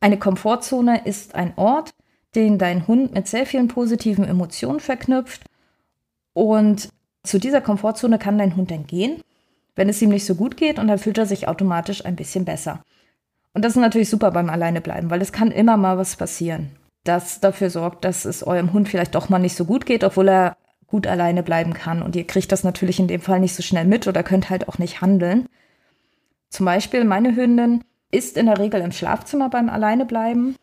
Eine 0.00 0.18
Komfortzone 0.18 1.06
ist 1.06 1.34
ein 1.34 1.54
Ort, 1.56 1.94
den 2.34 2.58
dein 2.58 2.86
Hund 2.86 3.14
mit 3.14 3.28
sehr 3.28 3.46
vielen 3.46 3.68
positiven 3.68 4.24
Emotionen 4.24 4.80
verknüpft. 4.80 5.42
Und 6.32 6.88
zu 7.22 7.38
dieser 7.38 7.60
Komfortzone 7.60 8.18
kann 8.18 8.38
dein 8.38 8.56
Hund 8.56 8.70
dann 8.70 8.86
gehen, 8.86 9.20
wenn 9.76 9.88
es 9.88 10.02
ihm 10.02 10.10
nicht 10.10 10.26
so 10.26 10.34
gut 10.34 10.56
geht, 10.56 10.78
und 10.78 10.88
dann 10.88 10.98
fühlt 10.98 11.18
er 11.18 11.26
sich 11.26 11.48
automatisch 11.48 12.04
ein 12.04 12.16
bisschen 12.16 12.44
besser. 12.44 12.82
Und 13.54 13.64
das 13.64 13.74
ist 13.74 13.80
natürlich 13.80 14.08
super 14.08 14.30
beim 14.30 14.50
Alleinebleiben, 14.50 15.10
weil 15.10 15.20
es 15.20 15.32
kann 15.32 15.50
immer 15.50 15.76
mal 15.76 15.98
was 15.98 16.16
passieren, 16.16 16.70
das 17.04 17.40
dafür 17.40 17.70
sorgt, 17.70 18.04
dass 18.04 18.24
es 18.24 18.42
eurem 18.42 18.72
Hund 18.72 18.88
vielleicht 18.88 19.14
doch 19.14 19.28
mal 19.28 19.38
nicht 19.38 19.56
so 19.56 19.64
gut 19.64 19.86
geht, 19.86 20.04
obwohl 20.04 20.28
er 20.28 20.56
gut 20.86 21.06
alleine 21.06 21.42
bleiben 21.42 21.74
kann. 21.74 22.02
Und 22.02 22.16
ihr 22.16 22.26
kriegt 22.26 22.52
das 22.52 22.64
natürlich 22.64 22.98
in 22.98 23.08
dem 23.08 23.20
Fall 23.20 23.40
nicht 23.40 23.54
so 23.54 23.62
schnell 23.62 23.84
mit 23.84 24.06
oder 24.06 24.22
könnt 24.22 24.50
halt 24.50 24.68
auch 24.68 24.78
nicht 24.78 25.00
handeln. 25.00 25.46
Zum 26.48 26.66
Beispiel, 26.66 27.04
meine 27.04 27.34
Hündin 27.34 27.82
ist 28.10 28.36
in 28.36 28.46
der 28.46 28.58
Regel 28.58 28.82
im 28.82 28.92
Schlafzimmer 28.92 29.48
beim 29.48 29.70
Alleinebleiben 29.70 30.54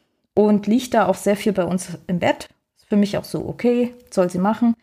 und 0.46 0.68
liegt 0.68 0.94
da 0.94 1.08
auch 1.08 1.16
sehr 1.16 1.36
viel 1.36 1.52
bei 1.52 1.66
uns 1.66 1.90
im 2.08 2.20
Bett. 2.20 2.48
Ist 2.78 2.88
für 2.88 2.96
mich 2.96 3.18
auch 3.18 3.26
so 3.26 3.46
okay, 3.46 3.94
soll 4.10 4.30
sie 4.30 4.38
machen. 4.38 4.74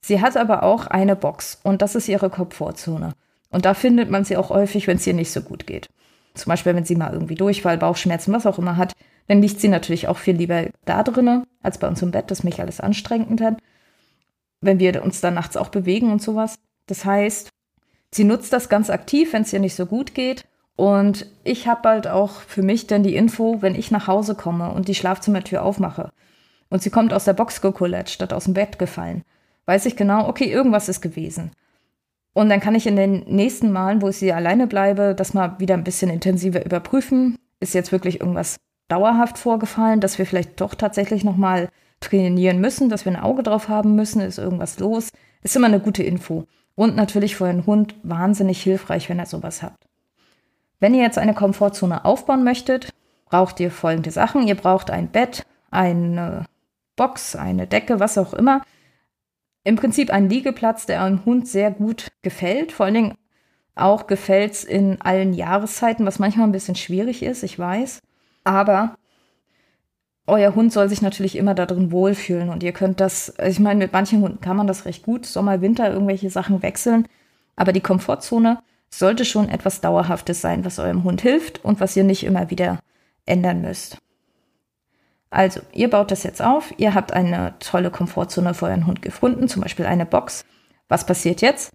Sie 0.00 0.20
hat 0.20 0.36
aber 0.36 0.62
auch 0.62 0.86
eine 0.86 1.16
Box 1.16 1.58
und 1.64 1.82
das 1.82 1.96
ist 1.96 2.08
ihre 2.08 2.30
Komfortzone. 2.30 3.12
Und 3.50 3.64
da 3.64 3.74
findet 3.74 4.08
man 4.08 4.24
sie 4.24 4.36
auch 4.36 4.50
häufig, 4.50 4.86
wenn 4.86 4.98
es 4.98 5.06
ihr 5.06 5.14
nicht 5.14 5.32
so 5.32 5.40
gut 5.40 5.66
geht. 5.66 5.88
Zum 6.34 6.50
Beispiel, 6.50 6.76
wenn 6.76 6.84
sie 6.84 6.94
mal 6.94 7.12
irgendwie 7.12 7.34
Durchfall, 7.34 7.76
Bauchschmerzen, 7.76 8.32
was 8.32 8.46
auch 8.46 8.58
immer 8.58 8.76
hat, 8.76 8.92
dann 9.26 9.40
liegt 9.40 9.60
sie 9.60 9.68
natürlich 9.68 10.06
auch 10.06 10.18
viel 10.18 10.36
lieber 10.36 10.66
da 10.84 11.02
drinnen 11.02 11.44
als 11.62 11.78
bei 11.78 11.88
uns 11.88 12.00
im 12.02 12.12
Bett, 12.12 12.30
das 12.30 12.44
mich 12.44 12.60
alles 12.60 12.80
anstrengend 12.80 13.40
hat. 13.40 13.58
Wenn 14.60 14.78
wir 14.78 15.02
uns 15.02 15.20
dann 15.20 15.34
nachts 15.34 15.56
auch 15.56 15.68
bewegen 15.68 16.12
und 16.12 16.22
sowas. 16.22 16.56
Das 16.86 17.04
heißt, 17.04 17.48
sie 18.12 18.24
nutzt 18.24 18.52
das 18.52 18.68
ganz 18.68 18.90
aktiv, 18.90 19.32
wenn 19.32 19.42
es 19.42 19.52
ihr 19.52 19.60
nicht 19.60 19.74
so 19.74 19.86
gut 19.86 20.14
geht. 20.14 20.44
Und 20.76 21.26
ich 21.44 21.68
habe 21.68 21.88
halt 21.88 22.08
auch 22.08 22.40
für 22.40 22.62
mich 22.62 22.86
dann 22.86 23.02
die 23.02 23.14
Info, 23.14 23.62
wenn 23.62 23.74
ich 23.74 23.90
nach 23.90 24.08
Hause 24.08 24.34
komme 24.34 24.70
und 24.72 24.88
die 24.88 24.94
Schlafzimmertür 24.94 25.62
aufmache 25.62 26.10
und 26.68 26.82
sie 26.82 26.90
kommt 26.90 27.14
aus 27.14 27.24
der 27.24 27.34
Box 27.34 27.60
gekullert, 27.60 28.10
statt 28.10 28.32
aus 28.32 28.44
dem 28.44 28.54
Bett 28.54 28.78
gefallen, 28.78 29.22
weiß 29.66 29.86
ich 29.86 29.96
genau, 29.96 30.28
okay, 30.28 30.50
irgendwas 30.50 30.88
ist 30.88 31.00
gewesen. 31.00 31.52
Und 32.32 32.48
dann 32.48 32.58
kann 32.58 32.74
ich 32.74 32.88
in 32.88 32.96
den 32.96 33.24
nächsten 33.28 33.70
Malen, 33.70 34.02
wo 34.02 34.08
ich 34.08 34.16
sie 34.16 34.32
alleine 34.32 34.66
bleibe, 34.66 35.14
das 35.14 35.34
mal 35.34 35.60
wieder 35.60 35.74
ein 35.74 35.84
bisschen 35.84 36.10
intensiver 36.10 36.64
überprüfen. 36.64 37.38
Ist 37.60 37.74
jetzt 37.74 37.92
wirklich 37.92 38.20
irgendwas 38.20 38.56
dauerhaft 38.88 39.38
vorgefallen, 39.38 40.00
dass 40.00 40.18
wir 40.18 40.26
vielleicht 40.26 40.60
doch 40.60 40.74
tatsächlich 40.74 41.22
nochmal 41.22 41.68
trainieren 42.00 42.60
müssen, 42.60 42.88
dass 42.88 43.04
wir 43.04 43.12
ein 43.12 43.22
Auge 43.22 43.44
drauf 43.44 43.68
haben 43.68 43.94
müssen, 43.94 44.20
ist 44.20 44.38
irgendwas 44.38 44.80
los. 44.80 45.10
Ist 45.42 45.54
immer 45.54 45.68
eine 45.68 45.78
gute 45.78 46.02
Info. 46.02 46.44
Und 46.74 46.96
natürlich 46.96 47.36
für 47.36 47.46
einen 47.46 47.66
Hund 47.66 47.94
wahnsinnig 48.02 48.60
hilfreich, 48.60 49.08
wenn 49.08 49.20
er 49.20 49.26
sowas 49.26 49.62
hat. 49.62 49.74
Wenn 50.80 50.94
ihr 50.94 51.02
jetzt 51.02 51.18
eine 51.18 51.34
Komfortzone 51.34 52.04
aufbauen 52.04 52.44
möchtet, 52.44 52.92
braucht 53.26 53.60
ihr 53.60 53.70
folgende 53.70 54.10
Sachen. 54.10 54.46
Ihr 54.46 54.54
braucht 54.54 54.90
ein 54.90 55.08
Bett, 55.08 55.44
eine 55.70 56.44
Box, 56.96 57.36
eine 57.36 57.66
Decke, 57.66 58.00
was 58.00 58.18
auch 58.18 58.34
immer 58.34 58.62
im 59.64 59.76
Prinzip 59.76 60.10
ein 60.10 60.28
Liegeplatz, 60.28 60.86
der 60.86 61.02
einem 61.02 61.24
Hund 61.24 61.48
sehr 61.48 61.70
gut 61.70 62.08
gefällt. 62.22 62.70
Vor 62.70 62.86
allen 62.86 62.94
Dingen 62.94 63.14
auch 63.74 64.06
gefällt 64.06 64.52
es 64.52 64.64
in 64.64 65.00
allen 65.00 65.32
Jahreszeiten, 65.32 66.06
was 66.06 66.18
manchmal 66.18 66.46
ein 66.46 66.52
bisschen 66.52 66.76
schwierig 66.76 67.22
ist, 67.22 67.42
ich 67.42 67.58
weiß. 67.58 68.00
Aber 68.44 68.96
euer 70.26 70.54
Hund 70.54 70.72
soll 70.72 70.88
sich 70.88 71.02
natürlich 71.02 71.36
immer 71.36 71.54
darin 71.54 71.90
wohlfühlen 71.90 72.50
und 72.50 72.62
ihr 72.62 72.72
könnt 72.72 73.00
das, 73.00 73.34
ich 73.44 73.58
meine, 73.58 73.78
mit 73.78 73.92
manchen 73.92 74.22
Hunden 74.22 74.40
kann 74.40 74.56
man 74.56 74.66
das 74.66 74.84
recht 74.84 75.02
gut, 75.04 75.26
Sommer, 75.26 75.60
Winter 75.60 75.90
irgendwelche 75.90 76.30
Sachen 76.30 76.62
wechseln, 76.62 77.08
aber 77.56 77.72
die 77.72 77.80
Komfortzone 77.80 78.62
sollte 78.98 79.24
schon 79.24 79.48
etwas 79.48 79.80
Dauerhaftes 79.80 80.40
sein, 80.40 80.64
was 80.64 80.78
eurem 80.78 81.04
Hund 81.04 81.22
hilft 81.22 81.64
und 81.64 81.80
was 81.80 81.96
ihr 81.96 82.04
nicht 82.04 82.24
immer 82.24 82.50
wieder 82.50 82.78
ändern 83.26 83.60
müsst. 83.62 83.98
Also, 85.30 85.60
ihr 85.72 85.90
baut 85.90 86.10
das 86.12 86.22
jetzt 86.22 86.40
auf, 86.40 86.72
ihr 86.76 86.94
habt 86.94 87.12
eine 87.12 87.54
tolle 87.58 87.90
Komfortzone 87.90 88.54
für 88.54 88.66
euren 88.66 88.86
Hund 88.86 89.02
gefunden, 89.02 89.48
zum 89.48 89.62
Beispiel 89.62 89.84
eine 89.86 90.06
Box. 90.06 90.44
Was 90.88 91.06
passiert 91.06 91.42
jetzt? 91.42 91.72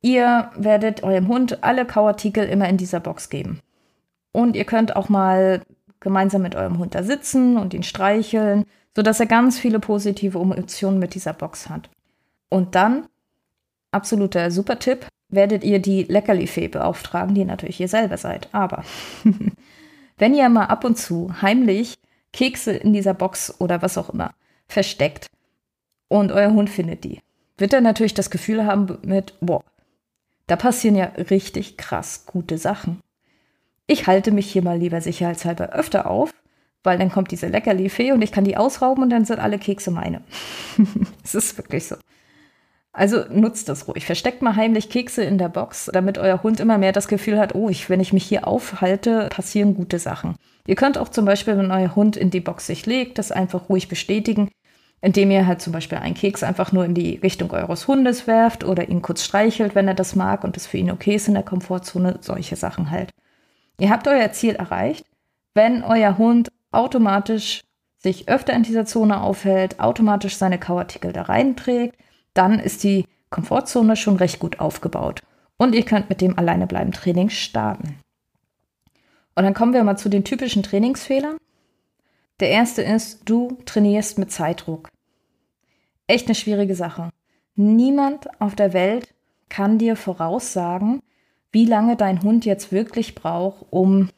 Ihr 0.00 0.50
werdet 0.56 1.04
eurem 1.04 1.28
Hund 1.28 1.62
alle 1.62 1.86
Kauartikel 1.86 2.44
immer 2.44 2.68
in 2.68 2.76
dieser 2.76 2.98
Box 2.98 3.28
geben. 3.28 3.60
Und 4.32 4.56
ihr 4.56 4.64
könnt 4.64 4.96
auch 4.96 5.08
mal 5.08 5.62
gemeinsam 6.00 6.42
mit 6.42 6.56
eurem 6.56 6.78
Hund 6.78 6.96
da 6.96 7.04
sitzen 7.04 7.56
und 7.56 7.72
ihn 7.72 7.84
streicheln, 7.84 8.64
sodass 8.96 9.20
er 9.20 9.26
ganz 9.26 9.60
viele 9.60 9.78
positive 9.78 10.40
Emotionen 10.40 10.98
mit 10.98 11.14
dieser 11.14 11.34
Box 11.34 11.68
hat. 11.68 11.88
Und 12.48 12.74
dann, 12.74 13.06
absoluter 13.92 14.50
Super-Tipp, 14.50 15.06
werdet 15.32 15.64
ihr 15.64 15.80
die 15.80 16.04
Leckerli-Fee 16.04 16.68
beauftragen, 16.68 17.34
die 17.34 17.44
natürlich 17.44 17.80
ihr 17.80 17.88
selber 17.88 18.18
seid. 18.18 18.48
Aber 18.52 18.84
wenn 20.18 20.34
ihr 20.34 20.48
mal 20.48 20.66
ab 20.66 20.84
und 20.84 20.96
zu 20.96 21.42
heimlich 21.42 21.94
Kekse 22.32 22.72
in 22.72 22.92
dieser 22.92 23.14
Box 23.14 23.60
oder 23.60 23.82
was 23.82 23.98
auch 23.98 24.10
immer 24.10 24.32
versteckt 24.68 25.26
und 26.08 26.30
euer 26.30 26.52
Hund 26.52 26.70
findet 26.70 27.04
die, 27.04 27.20
wird 27.58 27.72
er 27.72 27.80
natürlich 27.80 28.14
das 28.14 28.30
Gefühl 28.30 28.66
haben 28.66 28.98
mit, 29.02 29.34
boah, 29.40 29.62
da 30.46 30.56
passieren 30.56 30.96
ja 30.96 31.06
richtig 31.30 31.76
krass 31.76 32.24
gute 32.26 32.58
Sachen. 32.58 33.00
Ich 33.86 34.06
halte 34.06 34.30
mich 34.30 34.50
hier 34.50 34.62
mal 34.62 34.78
lieber 34.78 35.00
sicherheitshalber 35.00 35.70
öfter 35.70 36.08
auf, 36.10 36.32
weil 36.82 36.98
dann 36.98 37.10
kommt 37.10 37.30
diese 37.30 37.48
Leckerli-Fee 37.48 38.12
und 38.12 38.22
ich 38.22 38.32
kann 38.32 38.44
die 38.44 38.56
ausrauben 38.56 39.04
und 39.04 39.10
dann 39.10 39.24
sind 39.24 39.38
alle 39.38 39.58
Kekse 39.58 39.90
meine. 39.90 40.22
Es 41.24 41.34
ist 41.34 41.56
wirklich 41.56 41.86
so. 41.86 41.96
Also 42.92 43.24
nutzt 43.30 43.70
das 43.70 43.88
ruhig. 43.88 44.04
Versteckt 44.04 44.42
mal 44.42 44.54
heimlich 44.54 44.90
Kekse 44.90 45.24
in 45.24 45.38
der 45.38 45.48
Box, 45.48 45.90
damit 45.92 46.18
euer 46.18 46.42
Hund 46.42 46.60
immer 46.60 46.76
mehr 46.76 46.92
das 46.92 47.08
Gefühl 47.08 47.38
hat, 47.38 47.54
oh, 47.54 47.70
ich, 47.70 47.88
wenn 47.88 48.00
ich 48.00 48.12
mich 48.12 48.24
hier 48.24 48.46
aufhalte, 48.46 49.28
passieren 49.30 49.74
gute 49.74 49.98
Sachen. 49.98 50.36
Ihr 50.66 50.74
könnt 50.74 50.98
auch 50.98 51.08
zum 51.08 51.24
Beispiel, 51.24 51.56
wenn 51.56 51.70
euer 51.70 51.96
Hund 51.96 52.16
in 52.16 52.30
die 52.30 52.40
Box 52.40 52.66
sich 52.66 52.84
legt, 52.84 53.18
das 53.18 53.32
einfach 53.32 53.70
ruhig 53.70 53.88
bestätigen, 53.88 54.50
indem 55.00 55.30
ihr 55.30 55.46
halt 55.46 55.62
zum 55.62 55.72
Beispiel 55.72 55.98
einen 55.98 56.14
Keks 56.14 56.42
einfach 56.42 56.70
nur 56.72 56.84
in 56.84 56.94
die 56.94 57.16
Richtung 57.16 57.50
eures 57.50 57.88
Hundes 57.88 58.26
werft 58.26 58.62
oder 58.62 58.88
ihn 58.88 59.00
kurz 59.00 59.24
streichelt, 59.24 59.74
wenn 59.74 59.88
er 59.88 59.94
das 59.94 60.14
mag 60.14 60.44
und 60.44 60.56
es 60.58 60.66
für 60.66 60.76
ihn 60.76 60.90
okay 60.90 61.14
ist 61.14 61.28
in 61.28 61.34
der 61.34 61.42
Komfortzone, 61.42 62.18
solche 62.20 62.56
Sachen 62.56 62.90
halt. 62.90 63.10
Ihr 63.80 63.90
habt 63.90 64.06
euer 64.06 64.30
Ziel 64.32 64.54
erreicht, 64.54 65.06
wenn 65.54 65.82
euer 65.82 66.18
Hund 66.18 66.50
automatisch 66.70 67.62
sich 67.98 68.28
öfter 68.28 68.52
in 68.52 68.62
dieser 68.64 68.84
Zone 68.84 69.20
aufhält, 69.20 69.80
automatisch 69.80 70.36
seine 70.36 70.58
Kauartikel 70.58 71.12
da 71.12 71.22
reinträgt, 71.22 71.96
dann 72.34 72.58
ist 72.58 72.84
die 72.84 73.06
Komfortzone 73.30 73.96
schon 73.96 74.16
recht 74.16 74.38
gut 74.38 74.60
aufgebaut. 74.60 75.20
Und 75.56 75.74
ihr 75.74 75.84
könnt 75.84 76.08
mit 76.08 76.20
dem 76.20 76.38
Alleinebleiben 76.38 76.92
Training 76.92 77.28
starten. 77.28 77.98
Und 79.34 79.44
dann 79.44 79.54
kommen 79.54 79.72
wir 79.72 79.84
mal 79.84 79.96
zu 79.96 80.08
den 80.08 80.24
typischen 80.24 80.62
Trainingsfehlern. 80.62 81.36
Der 82.40 82.50
erste 82.50 82.82
ist, 82.82 83.22
du 83.24 83.58
trainierst 83.64 84.18
mit 84.18 84.32
Zeitdruck. 84.32 84.88
Echt 86.06 86.26
eine 86.26 86.34
schwierige 86.34 86.74
Sache. 86.74 87.10
Niemand 87.54 88.28
auf 88.40 88.54
der 88.54 88.72
Welt 88.72 89.14
kann 89.48 89.78
dir 89.78 89.96
voraussagen, 89.96 91.00
wie 91.52 91.66
lange 91.66 91.96
dein 91.96 92.22
Hund 92.22 92.44
jetzt 92.44 92.72
wirklich 92.72 93.14
braucht, 93.14 93.66
um 93.70 94.08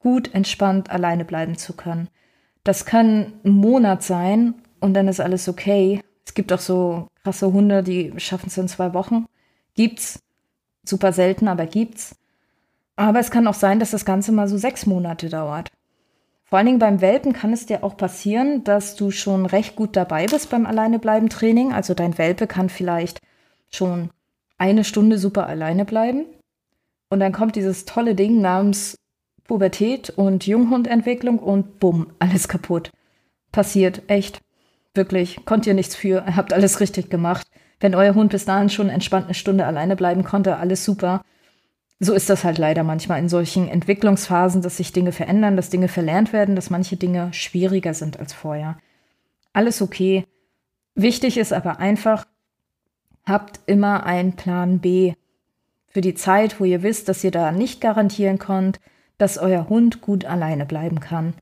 gut 0.00 0.34
entspannt 0.34 0.90
alleine 0.90 1.24
bleiben 1.24 1.56
zu 1.56 1.74
können. 1.74 2.08
Das 2.64 2.84
kann 2.84 3.32
ein 3.44 3.52
Monat 3.52 4.02
sein 4.02 4.54
und 4.80 4.94
dann 4.94 5.08
ist 5.08 5.20
alles 5.20 5.48
okay. 5.48 6.02
Es 6.30 6.34
gibt 6.34 6.52
auch 6.52 6.60
so 6.60 7.08
krasse 7.24 7.52
Hunde, 7.52 7.82
die 7.82 8.12
schaffen 8.18 8.46
es 8.46 8.56
in 8.56 8.68
zwei 8.68 8.94
Wochen. 8.94 9.26
Gibt's. 9.74 10.22
Super 10.84 11.12
selten, 11.12 11.48
aber 11.48 11.66
gibt's. 11.66 12.14
Aber 12.94 13.18
es 13.18 13.32
kann 13.32 13.48
auch 13.48 13.54
sein, 13.54 13.80
dass 13.80 13.90
das 13.90 14.04
Ganze 14.04 14.30
mal 14.30 14.46
so 14.46 14.56
sechs 14.56 14.86
Monate 14.86 15.28
dauert. 15.28 15.72
Vor 16.44 16.56
allen 16.56 16.66
Dingen 16.66 16.78
beim 16.78 17.00
Welpen 17.00 17.32
kann 17.32 17.52
es 17.52 17.66
dir 17.66 17.82
auch 17.82 17.96
passieren, 17.96 18.62
dass 18.62 18.94
du 18.94 19.10
schon 19.10 19.44
recht 19.44 19.74
gut 19.74 19.96
dabei 19.96 20.26
bist 20.26 20.50
beim 20.50 20.66
Alleinebleiben-Training. 20.66 21.72
Also 21.72 21.94
dein 21.94 22.16
Welpe 22.16 22.46
kann 22.46 22.68
vielleicht 22.68 23.20
schon 23.68 24.10
eine 24.56 24.84
Stunde 24.84 25.18
super 25.18 25.48
alleine 25.48 25.84
bleiben. 25.84 26.26
Und 27.08 27.18
dann 27.18 27.32
kommt 27.32 27.56
dieses 27.56 27.86
tolle 27.86 28.14
Ding 28.14 28.40
namens 28.40 28.96
Pubertät 29.48 30.10
und 30.10 30.46
Junghundentwicklung 30.46 31.40
und 31.40 31.80
bumm, 31.80 32.12
alles 32.20 32.46
kaputt. 32.46 32.92
Passiert, 33.50 34.02
echt. 34.06 34.40
Wirklich, 34.94 35.44
konnt 35.44 35.66
ihr 35.66 35.74
nichts 35.74 35.94
für, 35.94 36.24
ihr 36.26 36.26
habt 36.36 36.52
alles 36.52 36.80
richtig 36.80 37.10
gemacht. 37.10 37.46
Wenn 37.78 37.94
euer 37.94 38.14
Hund 38.14 38.30
bis 38.32 38.44
dahin 38.44 38.68
schon 38.68 38.90
entspannt 38.90 39.26
eine 39.26 39.34
Stunde 39.34 39.64
alleine 39.64 39.96
bleiben 39.96 40.24
konnte, 40.24 40.56
alles 40.56 40.84
super. 40.84 41.22
So 41.98 42.14
ist 42.14 42.30
das 42.30 42.44
halt 42.44 42.58
leider 42.58 42.82
manchmal 42.82 43.18
in 43.18 43.28
solchen 43.28 43.68
Entwicklungsphasen, 43.68 44.62
dass 44.62 44.78
sich 44.78 44.92
Dinge 44.92 45.12
verändern, 45.12 45.56
dass 45.56 45.70
Dinge 45.70 45.88
verlernt 45.88 46.32
werden, 46.32 46.56
dass 46.56 46.70
manche 46.70 46.96
Dinge 46.96 47.32
schwieriger 47.32 47.94
sind 47.94 48.18
als 48.18 48.32
vorher. 48.32 48.78
Alles 49.52 49.82
okay. 49.82 50.24
Wichtig 50.94 51.36
ist 51.36 51.52
aber 51.52 51.78
einfach, 51.78 52.26
habt 53.26 53.60
immer 53.66 54.04
einen 54.04 54.34
Plan 54.34 54.80
B 54.80 55.14
für 55.88 56.00
die 56.00 56.14
Zeit, 56.14 56.60
wo 56.60 56.64
ihr 56.64 56.82
wisst, 56.82 57.08
dass 57.08 57.24
ihr 57.24 57.30
da 57.30 57.52
nicht 57.52 57.80
garantieren 57.80 58.38
könnt, 58.38 58.80
dass 59.18 59.38
euer 59.38 59.68
Hund 59.68 60.00
gut 60.00 60.24
alleine 60.24 60.64
bleiben 60.64 61.00
kann. 61.00 61.34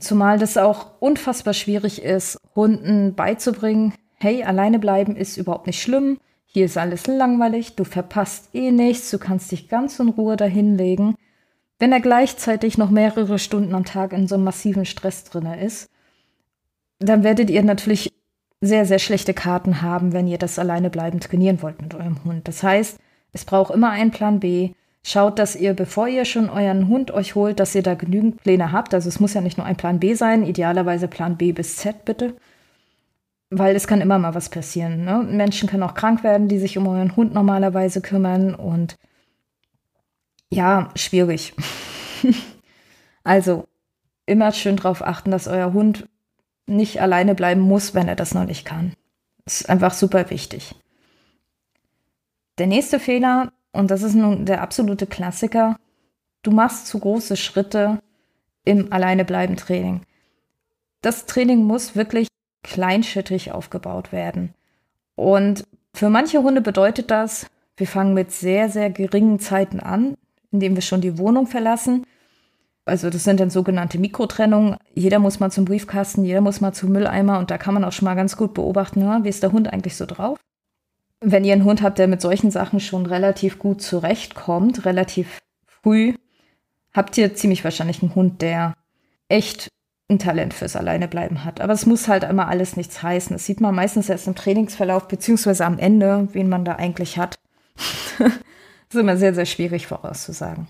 Zumal 0.00 0.38
das 0.38 0.56
auch 0.56 1.00
unfassbar 1.00 1.54
schwierig 1.54 2.02
ist, 2.02 2.38
Hunden 2.54 3.14
beizubringen, 3.14 3.94
hey, 4.14 4.44
alleine 4.44 4.78
bleiben 4.78 5.16
ist 5.16 5.36
überhaupt 5.36 5.66
nicht 5.66 5.82
schlimm, 5.82 6.18
hier 6.46 6.64
ist 6.64 6.78
alles 6.78 7.06
langweilig, 7.06 7.76
du 7.76 7.84
verpasst 7.84 8.54
eh 8.54 8.70
nichts, 8.70 9.10
du 9.10 9.18
kannst 9.18 9.52
dich 9.52 9.68
ganz 9.68 9.98
in 9.98 10.08
Ruhe 10.08 10.36
dahinlegen. 10.36 11.14
wenn 11.78 11.92
er 11.92 12.00
gleichzeitig 12.00 12.76
noch 12.76 12.90
mehrere 12.90 13.38
Stunden 13.38 13.74
am 13.74 13.84
Tag 13.84 14.12
in 14.12 14.26
so 14.26 14.34
einem 14.34 14.44
massiven 14.44 14.84
Stress 14.84 15.24
drin 15.24 15.46
ist, 15.46 15.88
dann 16.98 17.22
werdet 17.22 17.50
ihr 17.50 17.62
natürlich 17.62 18.12
sehr, 18.60 18.84
sehr 18.84 18.98
schlechte 18.98 19.34
Karten 19.34 19.82
haben, 19.82 20.12
wenn 20.12 20.26
ihr 20.26 20.38
das 20.38 20.58
alleine 20.58 20.90
bleibend 20.90 21.24
trainieren 21.24 21.62
wollt 21.62 21.80
mit 21.80 21.94
eurem 21.94 22.24
Hund. 22.24 22.48
Das 22.48 22.62
heißt, 22.62 22.98
es 23.32 23.44
braucht 23.44 23.72
immer 23.72 23.90
einen 23.90 24.10
Plan 24.10 24.40
B. 24.40 24.72
Schaut, 25.04 25.38
dass 25.38 25.56
ihr, 25.56 25.74
bevor 25.74 26.08
ihr 26.08 26.24
schon 26.24 26.50
euren 26.50 26.88
Hund 26.88 27.10
euch 27.10 27.34
holt, 27.34 27.60
dass 27.60 27.74
ihr 27.74 27.82
da 27.82 27.94
genügend 27.94 28.42
Pläne 28.42 28.72
habt. 28.72 28.92
Also 28.94 29.08
es 29.08 29.20
muss 29.20 29.34
ja 29.34 29.40
nicht 29.40 29.56
nur 29.56 29.66
ein 29.66 29.76
Plan 29.76 30.00
B 30.00 30.14
sein, 30.14 30.44
idealerweise 30.44 31.08
Plan 31.08 31.36
B 31.36 31.52
bis 31.52 31.76
Z 31.76 32.04
bitte. 32.04 32.34
Weil 33.50 33.74
es 33.74 33.86
kann 33.86 34.02
immer 34.02 34.18
mal 34.18 34.34
was 34.34 34.50
passieren. 34.50 35.04
Ne? 35.04 35.22
Menschen 35.22 35.68
können 35.68 35.82
auch 35.82 35.94
krank 35.94 36.22
werden, 36.22 36.48
die 36.48 36.58
sich 36.58 36.76
um 36.76 36.86
euren 36.86 37.16
Hund 37.16 37.32
normalerweise 37.32 38.02
kümmern. 38.02 38.54
Und 38.54 38.96
ja, 40.50 40.90
schwierig. 40.94 41.54
also 43.24 43.66
immer 44.26 44.52
schön 44.52 44.76
darauf 44.76 45.02
achten, 45.02 45.30
dass 45.30 45.48
euer 45.48 45.72
Hund 45.72 46.08
nicht 46.66 47.00
alleine 47.00 47.34
bleiben 47.34 47.62
muss, 47.62 47.94
wenn 47.94 48.08
er 48.08 48.16
das 48.16 48.34
noch 48.34 48.44
nicht 48.44 48.64
kann. 48.64 48.92
Das 49.44 49.62
ist 49.62 49.70
einfach 49.70 49.94
super 49.94 50.28
wichtig. 50.28 50.74
Der 52.58 52.66
nächste 52.66 53.00
Fehler, 53.00 53.52
und 53.72 53.90
das 53.90 54.02
ist 54.02 54.14
nun 54.14 54.46
der 54.46 54.62
absolute 54.62 55.06
Klassiker, 55.06 55.76
du 56.42 56.50
machst 56.50 56.86
zu 56.86 56.98
große 56.98 57.36
Schritte 57.36 58.00
im 58.64 58.92
Alleinebleiben-Training. 58.92 60.02
Das 61.00 61.26
Training 61.26 61.64
muss 61.64 61.96
wirklich 61.96 62.28
kleinschrittig 62.62 63.52
aufgebaut 63.52 64.12
werden. 64.12 64.54
Und 65.14 65.64
für 65.94 66.10
manche 66.10 66.42
Hunde 66.42 66.60
bedeutet 66.60 67.10
das, 67.10 67.46
wir 67.76 67.86
fangen 67.86 68.14
mit 68.14 68.32
sehr, 68.32 68.68
sehr 68.68 68.90
geringen 68.90 69.38
Zeiten 69.38 69.80
an, 69.80 70.16
indem 70.50 70.74
wir 70.74 70.82
schon 70.82 71.00
die 71.00 71.18
Wohnung 71.18 71.46
verlassen. 71.46 72.04
Also 72.84 73.10
das 73.10 73.24
sind 73.24 73.38
dann 73.38 73.50
sogenannte 73.50 73.98
Mikrotrennungen. 73.98 74.76
Jeder 74.94 75.18
muss 75.18 75.40
mal 75.40 75.50
zum 75.50 75.64
Briefkasten, 75.64 76.24
jeder 76.24 76.40
muss 76.40 76.60
mal 76.60 76.72
zum 76.72 76.90
Mülleimer 76.90 77.38
und 77.38 77.50
da 77.50 77.58
kann 77.58 77.74
man 77.74 77.84
auch 77.84 77.92
schon 77.92 78.06
mal 78.06 78.14
ganz 78.14 78.36
gut 78.36 78.54
beobachten, 78.54 79.02
wie 79.24 79.28
ist 79.28 79.42
der 79.42 79.52
Hund 79.52 79.72
eigentlich 79.72 79.96
so 79.96 80.06
drauf. 80.06 80.38
Wenn 81.20 81.44
ihr 81.44 81.52
einen 81.52 81.64
Hund 81.64 81.82
habt, 81.82 81.98
der 81.98 82.08
mit 82.08 82.20
solchen 82.20 82.50
Sachen 82.50 82.80
schon 82.80 83.06
relativ 83.06 83.58
gut 83.58 83.82
zurechtkommt, 83.82 84.84
relativ 84.84 85.38
früh, 85.66 86.14
habt 86.92 87.18
ihr 87.18 87.34
ziemlich 87.34 87.64
wahrscheinlich 87.64 88.02
einen 88.02 88.14
Hund, 88.14 88.40
der 88.40 88.74
echt 89.28 89.68
ein 90.08 90.18
Talent 90.18 90.54
fürs 90.54 90.76
Alleinebleiben 90.76 91.44
hat. 91.44 91.60
Aber 91.60 91.72
es 91.72 91.86
muss 91.86 92.08
halt 92.08 92.24
immer 92.24 92.48
alles 92.48 92.76
nichts 92.76 93.02
heißen. 93.02 93.34
Das 93.34 93.44
sieht 93.44 93.60
man 93.60 93.74
meistens 93.74 94.08
erst 94.08 94.26
im 94.26 94.34
Trainingsverlauf, 94.34 95.06
beziehungsweise 95.08 95.66
am 95.66 95.78
Ende, 95.78 96.28
wen 96.32 96.48
man 96.48 96.64
da 96.64 96.76
eigentlich 96.76 97.18
hat. 97.18 97.38
das 98.18 98.32
ist 98.90 99.00
immer 99.00 99.16
sehr, 99.16 99.34
sehr 99.34 99.44
schwierig 99.44 99.86
vorauszusagen. 99.86 100.66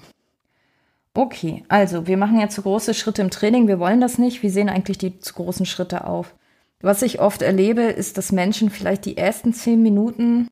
Okay, 1.15 1.65
also 1.69 2.07
wir 2.07 2.17
machen 2.17 2.41
jetzt 2.41 2.55
zu 2.55 2.63
große 2.63 2.95
Schritte 2.95 3.23
im 3.23 3.31
Training. 3.31 3.69
Wir 3.69 3.79
wollen 3.79 4.01
das 4.01 4.19
nicht. 4.19 4.43
Wie 4.43 4.51
sehen 4.51 4.69
eigentlich 4.69 4.99
die 4.99 5.19
zu 5.21 5.35
großen 5.35 5.67
Schritte 5.67 6.05
auf? 6.07 6.35
Was 6.81 7.03
ich 7.03 7.21
oft 7.21 7.43
erlebe, 7.43 7.83
ist, 7.83 8.19
dass 8.19 8.33
Menschen 8.33 8.71
vielleicht 8.71 9.05
die 9.05 9.17
ersten 9.17 9.53
zehn 9.53 9.83
Minuten 9.83 10.49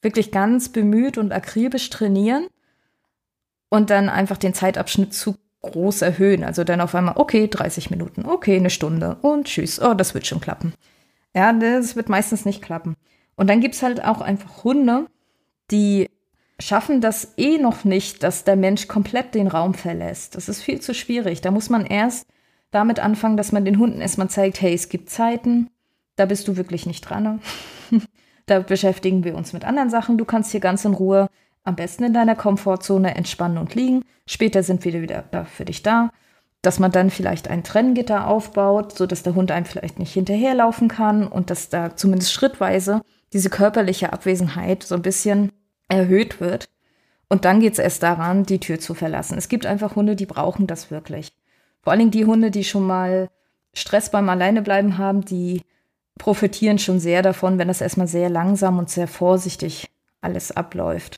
wirklich 0.00 0.30
ganz 0.30 0.70
bemüht 0.70 1.18
und 1.18 1.32
akribisch 1.32 1.90
trainieren 1.90 2.46
und 3.68 3.90
dann 3.90 4.08
einfach 4.08 4.38
den 4.38 4.54
Zeitabschnitt 4.54 5.12
zu 5.12 5.36
groß 5.62 6.02
erhöhen. 6.02 6.44
Also 6.44 6.64
dann 6.64 6.80
auf 6.80 6.94
einmal, 6.94 7.16
okay, 7.16 7.48
30 7.48 7.90
Minuten, 7.90 8.24
okay, 8.24 8.56
eine 8.56 8.70
Stunde 8.70 9.18
und 9.22 9.46
tschüss. 9.46 9.80
Oh, 9.80 9.94
das 9.94 10.14
wird 10.14 10.26
schon 10.26 10.40
klappen. 10.40 10.72
Ja, 11.34 11.52
das 11.52 11.96
wird 11.96 12.08
meistens 12.08 12.44
nicht 12.44 12.62
klappen. 12.62 12.96
Und 13.36 13.48
dann 13.48 13.60
gibt 13.60 13.74
es 13.74 13.82
halt 13.82 14.02
auch 14.04 14.20
einfach 14.20 14.64
Hunde, 14.64 15.06
die 15.70 16.08
schaffen 16.60 17.00
das 17.00 17.34
eh 17.36 17.58
noch 17.58 17.84
nicht, 17.84 18.22
dass 18.22 18.44
der 18.44 18.56
Mensch 18.56 18.88
komplett 18.88 19.34
den 19.34 19.46
Raum 19.46 19.74
verlässt. 19.74 20.34
Das 20.34 20.48
ist 20.48 20.62
viel 20.62 20.80
zu 20.80 20.94
schwierig. 20.94 21.40
Da 21.40 21.50
muss 21.50 21.70
man 21.70 21.86
erst 21.86 22.26
damit 22.70 23.00
anfangen, 23.00 23.36
dass 23.36 23.52
man 23.52 23.64
den 23.64 23.78
Hunden 23.78 24.00
erstmal 24.00 24.28
zeigt, 24.28 24.60
hey, 24.60 24.74
es 24.74 24.88
gibt 24.88 25.10
Zeiten, 25.10 25.70
da 26.16 26.26
bist 26.26 26.48
du 26.48 26.56
wirklich 26.56 26.86
nicht 26.86 27.02
dran. 27.02 27.22
Ne? 27.90 28.00
da 28.46 28.60
beschäftigen 28.60 29.24
wir 29.24 29.34
uns 29.34 29.52
mit 29.52 29.64
anderen 29.64 29.90
Sachen. 29.90 30.18
Du 30.18 30.24
kannst 30.24 30.50
hier 30.52 30.60
ganz 30.60 30.84
in 30.84 30.94
Ruhe 30.94 31.28
am 31.64 31.76
besten 31.76 32.04
in 32.04 32.14
deiner 32.14 32.34
Komfortzone 32.34 33.14
entspannen 33.14 33.58
und 33.58 33.74
liegen. 33.74 34.04
Später 34.26 34.62
sind 34.62 34.84
wir 34.84 35.00
wieder 35.00 35.24
da 35.30 35.44
für 35.44 35.64
dich 35.64 35.82
da. 35.82 36.10
Dass 36.60 36.80
man 36.80 36.90
dann 36.90 37.10
vielleicht 37.10 37.48
ein 37.48 37.62
Trenngitter 37.62 38.26
aufbaut, 38.26 38.96
sodass 38.96 39.22
der 39.22 39.36
Hund 39.36 39.52
einem 39.52 39.66
vielleicht 39.66 39.98
nicht 40.00 40.12
hinterherlaufen 40.12 40.88
kann 40.88 41.26
und 41.28 41.50
dass 41.50 41.68
da 41.68 41.94
zumindest 41.94 42.32
schrittweise 42.32 43.02
diese 43.32 43.48
körperliche 43.48 44.12
Abwesenheit 44.12 44.82
so 44.82 44.96
ein 44.96 45.02
bisschen 45.02 45.52
erhöht 45.88 46.40
wird. 46.40 46.68
Und 47.28 47.44
dann 47.44 47.60
geht 47.60 47.74
es 47.74 47.78
erst 47.78 48.02
daran, 48.02 48.44
die 48.44 48.58
Tür 48.58 48.80
zu 48.80 48.94
verlassen. 48.94 49.38
Es 49.38 49.48
gibt 49.48 49.66
einfach 49.66 49.94
Hunde, 49.94 50.16
die 50.16 50.26
brauchen 50.26 50.66
das 50.66 50.90
wirklich. 50.90 51.32
Vor 51.88 51.92
allen 51.92 52.00
Dingen 52.00 52.10
die 52.10 52.26
Hunde, 52.26 52.50
die 52.50 52.64
schon 52.64 52.86
mal 52.86 53.30
Stress 53.72 54.10
beim 54.10 54.28
Alleinebleiben 54.28 54.98
haben, 54.98 55.24
die 55.24 55.62
profitieren 56.18 56.78
schon 56.78 57.00
sehr 57.00 57.22
davon, 57.22 57.56
wenn 57.56 57.68
das 57.68 57.80
erstmal 57.80 58.08
sehr 58.08 58.28
langsam 58.28 58.78
und 58.78 58.90
sehr 58.90 59.08
vorsichtig 59.08 59.88
alles 60.20 60.54
abläuft. 60.54 61.16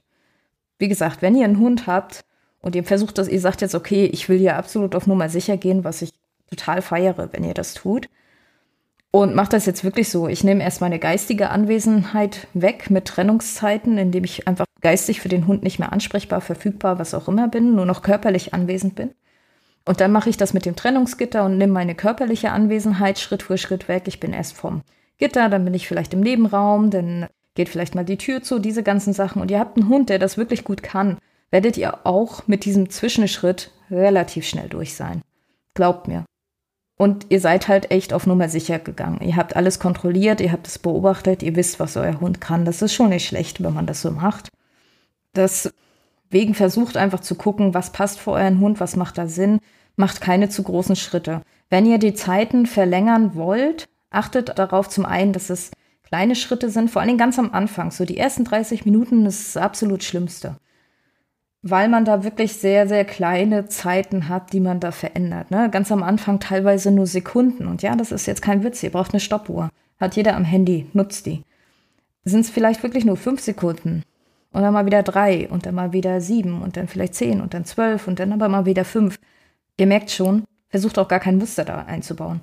Wie 0.78 0.86
gesagt, 0.86 1.22
wenn 1.22 1.34
ihr 1.34 1.44
einen 1.44 1.58
Hund 1.58 1.88
habt 1.88 2.24
und 2.62 2.76
ihr 2.76 2.84
versucht 2.84 3.18
das, 3.18 3.26
ihr 3.26 3.40
sagt 3.40 3.62
jetzt, 3.62 3.74
okay, 3.74 4.04
ich 4.04 4.28
will 4.28 4.38
hier 4.38 4.54
absolut 4.56 4.94
auf 4.94 5.08
Nummer 5.08 5.28
sicher 5.28 5.56
gehen, 5.56 5.82
was 5.82 6.02
ich 6.02 6.12
total 6.48 6.82
feiere, 6.82 7.30
wenn 7.32 7.42
ihr 7.42 7.54
das 7.54 7.74
tut. 7.74 8.08
Und 9.10 9.34
macht 9.34 9.52
das 9.52 9.66
jetzt 9.66 9.82
wirklich 9.82 10.08
so. 10.08 10.28
Ich 10.28 10.44
nehme 10.44 10.62
erst 10.62 10.80
meine 10.80 11.00
geistige 11.00 11.50
Anwesenheit 11.50 12.46
weg 12.54 12.90
mit 12.90 13.06
Trennungszeiten, 13.06 13.98
indem 13.98 14.22
ich 14.22 14.46
einfach 14.46 14.66
geistig 14.82 15.20
für 15.20 15.28
den 15.28 15.48
Hund 15.48 15.64
nicht 15.64 15.80
mehr 15.80 15.92
ansprechbar, 15.92 16.40
verfügbar, 16.40 17.00
was 17.00 17.12
auch 17.12 17.26
immer 17.26 17.48
bin, 17.48 17.74
nur 17.74 17.86
noch 17.86 18.02
körperlich 18.02 18.54
anwesend 18.54 18.94
bin. 18.94 19.10
Und 19.84 20.00
dann 20.00 20.12
mache 20.12 20.30
ich 20.30 20.36
das 20.36 20.52
mit 20.52 20.66
dem 20.66 20.76
Trennungsgitter 20.76 21.44
und 21.44 21.58
nehme 21.58 21.72
meine 21.72 21.94
körperliche 21.94 22.52
Anwesenheit 22.52 23.18
Schritt 23.18 23.42
für 23.42 23.58
Schritt 23.58 23.88
weg. 23.88 24.04
Ich 24.06 24.20
bin 24.20 24.32
erst 24.32 24.54
vom 24.54 24.82
Gitter, 25.18 25.48
dann 25.48 25.64
bin 25.64 25.74
ich 25.74 25.88
vielleicht 25.88 26.12
im 26.14 26.20
Nebenraum, 26.20 26.90
dann 26.90 27.26
geht 27.54 27.68
vielleicht 27.68 27.94
mal 27.94 28.04
die 28.04 28.18
Tür 28.18 28.42
zu, 28.42 28.58
diese 28.58 28.82
ganzen 28.82 29.12
Sachen. 29.12 29.40
Und 29.42 29.50
ihr 29.50 29.58
habt 29.58 29.76
einen 29.76 29.88
Hund, 29.88 30.08
der 30.08 30.18
das 30.18 30.36
wirklich 30.36 30.64
gut 30.64 30.82
kann, 30.82 31.18
werdet 31.50 31.76
ihr 31.76 32.06
auch 32.06 32.46
mit 32.46 32.64
diesem 32.64 32.90
Zwischenschritt 32.90 33.72
relativ 33.90 34.46
schnell 34.46 34.68
durch 34.68 34.94
sein. 34.94 35.22
Glaubt 35.74 36.08
mir. 36.08 36.24
Und 36.96 37.26
ihr 37.30 37.40
seid 37.40 37.66
halt 37.66 37.90
echt 37.90 38.12
auf 38.12 38.26
Nummer 38.26 38.48
sicher 38.50 38.78
gegangen. 38.78 39.20
Ihr 39.22 39.36
habt 39.36 39.56
alles 39.56 39.78
kontrolliert, 39.78 40.40
ihr 40.40 40.52
habt 40.52 40.66
es 40.66 40.78
beobachtet, 40.78 41.42
ihr 41.42 41.56
wisst, 41.56 41.80
was 41.80 41.96
euer 41.96 42.20
Hund 42.20 42.40
kann. 42.42 42.66
Das 42.66 42.82
ist 42.82 42.92
schon 42.92 43.08
nicht 43.08 43.26
schlecht, 43.26 43.62
wenn 43.62 43.72
man 43.72 43.86
das 43.86 44.02
so 44.02 44.10
macht. 44.10 44.50
Deswegen 46.32 46.54
versucht 46.54 46.96
einfach 46.96 47.20
zu 47.20 47.34
gucken, 47.34 47.74
was 47.74 47.90
passt 47.90 48.20
für 48.20 48.32
euren 48.32 48.60
Hund, 48.60 48.80
was 48.80 48.96
macht 48.96 49.18
da 49.18 49.26
Sinn. 49.26 49.60
Macht 49.96 50.20
keine 50.20 50.48
zu 50.48 50.62
großen 50.62 50.96
Schritte. 50.96 51.42
Wenn 51.68 51.86
ihr 51.86 51.98
die 51.98 52.14
Zeiten 52.14 52.66
verlängern 52.66 53.34
wollt, 53.34 53.88
achtet 54.10 54.58
darauf 54.58 54.88
zum 54.88 55.04
einen, 55.04 55.32
dass 55.32 55.50
es 55.50 55.72
kleine 56.04 56.36
Schritte 56.36 56.70
sind, 56.70 56.90
vor 56.90 57.00
allen 57.00 57.08
Dingen 57.08 57.18
ganz 57.18 57.38
am 57.38 57.52
Anfang. 57.52 57.90
So 57.90 58.04
die 58.04 58.16
ersten 58.16 58.44
30 58.44 58.84
Minuten 58.84 59.26
ist 59.26 59.56
das 59.56 59.62
absolut 59.62 60.04
Schlimmste. 60.04 60.56
Weil 61.62 61.88
man 61.88 62.04
da 62.04 62.24
wirklich 62.24 62.54
sehr, 62.54 62.88
sehr 62.88 63.04
kleine 63.04 63.66
Zeiten 63.66 64.28
hat, 64.28 64.52
die 64.52 64.60
man 64.60 64.80
da 64.80 64.92
verändert. 64.92 65.50
Ne? 65.50 65.68
Ganz 65.70 65.92
am 65.92 66.02
Anfang 66.02 66.40
teilweise 66.40 66.90
nur 66.90 67.06
Sekunden. 67.06 67.66
Und 67.66 67.82
ja, 67.82 67.94
das 67.96 68.12
ist 68.12 68.26
jetzt 68.26 68.40
kein 68.40 68.64
Witz. 68.64 68.82
Ihr 68.82 68.90
braucht 68.90 69.12
eine 69.12 69.20
Stoppuhr. 69.20 69.68
Hat 70.00 70.16
jeder 70.16 70.36
am 70.36 70.44
Handy, 70.44 70.86
nutzt 70.94 71.26
die. 71.26 71.42
Sind 72.24 72.40
es 72.40 72.50
vielleicht 72.50 72.82
wirklich 72.82 73.04
nur 73.04 73.16
fünf 73.16 73.40
Sekunden 73.40 74.04
und 74.52 74.62
dann 74.62 74.72
mal 74.72 74.86
wieder 74.86 75.02
drei 75.02 75.48
und 75.48 75.66
dann 75.66 75.74
mal 75.74 75.92
wieder 75.92 76.20
sieben 76.20 76.62
und 76.62 76.76
dann 76.76 76.88
vielleicht 76.88 77.14
zehn 77.14 77.40
und 77.40 77.54
dann 77.54 77.64
zwölf 77.64 78.08
und 78.08 78.18
dann 78.18 78.32
aber 78.32 78.48
mal 78.48 78.66
wieder 78.66 78.84
fünf. 78.84 79.18
Ihr 79.76 79.86
merkt 79.86 80.10
schon, 80.10 80.44
versucht 80.68 80.98
auch 80.98 81.08
gar 81.08 81.20
kein 81.20 81.38
Muster 81.38 81.64
da 81.64 81.82
einzubauen. 81.82 82.42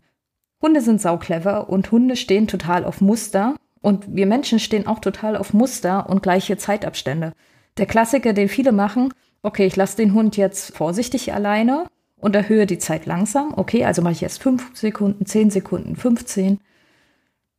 Hunde 0.62 0.82
sind 0.82 1.02
sauclever 1.02 1.70
und 1.70 1.92
Hunde 1.92 2.16
stehen 2.16 2.48
total 2.48 2.84
auf 2.84 3.02
Muster 3.02 3.56
und 3.82 4.16
wir 4.16 4.26
Menschen 4.26 4.60
stehen 4.60 4.88
auch 4.88 5.00
total 5.00 5.38
auf 5.38 5.54
Muster 5.54 6.10
und 6.10 6.24
gleiche 6.24 6.58
Zeitabstände. 6.58 7.34
Der 7.78 7.86
Klassiker, 7.86 8.34
den 8.34 8.50
viele 8.50 8.72
machen, 8.72 9.14
okay, 9.44 9.66
ich 9.66 9.76
lasse 9.76 9.98
den 9.98 10.14
Hund 10.14 10.36
jetzt 10.36 10.76
vorsichtig 10.76 11.34
alleine 11.34 11.86
und 12.18 12.36
erhöhe 12.36 12.66
die 12.66 12.80
Zeit 12.80 13.06
langsam. 13.06 13.54
Okay, 13.56 13.86
also 13.86 14.02
mache 14.02 14.14
ich 14.14 14.24
erst 14.24 14.42
fünf 14.42 14.76
Sekunden, 14.76 15.26
zehn 15.26 15.52
Sekunden, 15.52 15.96
15 15.96 16.60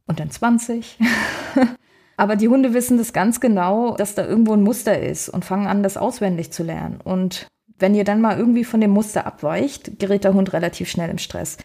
und 0.06 0.20
dann 0.20 0.30
20. 0.30 0.98
Aber 2.18 2.34
die 2.34 2.48
Hunde 2.48 2.74
wissen 2.74 2.98
das 2.98 3.12
ganz 3.12 3.38
genau, 3.38 3.96
dass 3.96 4.16
da 4.16 4.26
irgendwo 4.26 4.52
ein 4.52 4.64
Muster 4.64 5.00
ist 5.00 5.28
und 5.28 5.44
fangen 5.44 5.68
an, 5.68 5.84
das 5.84 5.96
auswendig 5.96 6.50
zu 6.50 6.64
lernen. 6.64 7.00
Und 7.02 7.46
wenn 7.78 7.94
ihr 7.94 8.02
dann 8.02 8.20
mal 8.20 8.36
irgendwie 8.36 8.64
von 8.64 8.80
dem 8.80 8.90
Muster 8.90 9.24
abweicht, 9.24 10.00
gerät 10.00 10.24
der 10.24 10.34
Hund 10.34 10.52
relativ 10.52 10.90
schnell 10.90 11.10
im 11.10 11.18
Stress. 11.18 11.58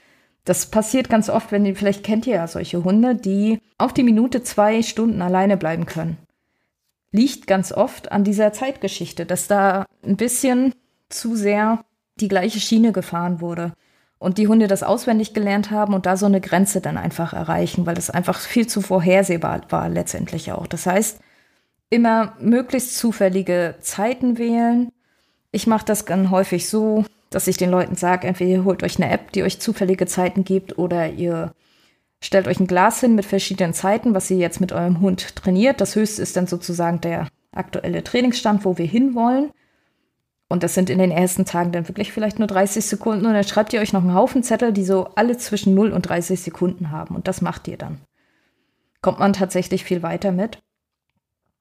Das 0.46 0.68
passiert 0.68 1.10
ganz 1.10 1.28
oft, 1.28 1.52
wenn 1.52 1.66
ihr, 1.66 1.76
vielleicht 1.76 2.04
kennt 2.04 2.28
ihr 2.28 2.36
ja 2.36 2.48
solche 2.48 2.84
Hunde, 2.84 3.16
die 3.16 3.60
auf 3.80 3.94
die 3.94 4.04
Minute 4.04 4.44
zwei 4.44 4.84
Stunden 4.84 5.24
alleine 5.24 5.58
bleiben 5.58 5.88
können. 5.88 6.18
Liegt 7.12 7.48
ganz 7.48 7.72
oft 7.72 8.12
an 8.12 8.24
dieser 8.24 8.54
Zeitgeschichte, 8.54 9.26
dass 9.26 9.48
da 9.48 9.88
ein 10.06 10.18
bisschen 10.18 10.72
zu 11.10 11.36
sehr 11.36 11.84
die 12.18 12.28
gleiche 12.28 12.60
Schiene 12.60 12.92
gefahren 12.92 13.42
wurde 13.42 13.74
und 14.24 14.38
die 14.38 14.48
Hunde 14.48 14.68
das 14.68 14.84
auswendig 14.84 15.34
gelernt 15.34 15.70
haben 15.70 15.94
und 15.94 16.06
da 16.06 16.16
so 16.16 16.26
eine 16.26 16.40
Grenze 16.42 16.80
dann 16.80 16.98
einfach 16.98 17.34
erreichen, 17.34 17.86
weil 17.86 17.96
das 17.96 18.10
einfach 18.10 18.40
viel 18.40 18.68
zu 18.68 18.82
vorhersehbar 18.82 19.62
war 19.70 19.90
letztendlich 19.90 20.52
auch. 20.54 20.66
Das 20.66 20.86
heißt, 20.86 21.20
immer 21.90 22.34
möglichst 22.40 22.98
zufällige 22.98 23.76
Zeiten 23.82 24.38
wählen, 24.38 24.92
Ich 25.56 25.68
mache 25.68 25.86
das 25.86 26.06
ganz 26.08 26.32
häufig 26.32 26.68
so, 26.68 27.06
dass 27.30 27.48
ich 27.48 27.58
den 27.58 27.70
Leuten 27.70 27.96
sage, 27.96 28.28
entweder 28.28 28.50
ihr 28.50 28.64
holt 28.64 28.84
euch 28.84 28.98
eine 28.98 29.12
App, 29.12 29.32
die 29.32 29.44
euch 29.44 29.60
zufällige 29.60 30.08
Zeiten 30.08 30.44
gibt, 30.44 30.80
oder 30.80 31.12
ihr 31.12 31.54
stellt 32.22 32.48
euch 32.48 32.60
ein 32.60 32.68
Glas 32.68 33.00
hin 33.02 33.14
mit 33.14 33.26
verschiedenen 33.26 33.74
Zeiten, 33.74 34.16
was 34.16 34.32
ihr 34.32 34.38
jetzt 34.38 34.60
mit 34.60 34.72
eurem 34.72 35.00
Hund 35.00 35.36
trainiert. 35.36 35.80
Das 35.80 35.96
höchste 35.96 36.24
ist 36.24 36.36
dann 36.36 36.48
sozusagen 36.48 37.02
der 37.02 37.28
aktuelle 37.52 38.04
Trainingsstand, 38.04 38.66
wo 38.66 38.80
wir 38.80 38.88
hinwollen. 38.88 39.52
Und 40.54 40.62
das 40.62 40.76
sind 40.76 40.92
in 40.92 41.00
den 41.00 41.10
ersten 41.10 41.46
Tagen 41.46 41.72
dann 41.72 41.88
wirklich 41.88 42.14
vielleicht 42.14 42.38
nur 42.38 42.48
30 42.48 42.86
Sekunden. 42.86 43.26
Und 43.26 43.34
dann 43.34 43.44
schreibt 43.44 43.74
ihr 43.74 43.82
euch 43.82 43.92
noch 43.92 44.04
einen 44.04 44.14
Haufen 44.14 44.44
Zettel, 44.44 44.72
die 44.72 44.86
so 44.86 45.08
alle 45.16 45.36
zwischen 45.36 45.74
0 45.74 45.90
und 45.90 46.04
30 46.04 46.40
Sekunden 46.40 46.92
haben. 46.92 47.16
Und 47.16 47.28
das 47.28 47.42
macht 47.42 47.68
ihr 47.68 47.76
dann. 47.76 47.98
Kommt 49.02 49.18
man 49.18 49.34
tatsächlich 49.34 49.84
viel 49.84 50.04
weiter 50.04 50.32
mit. 50.32 50.60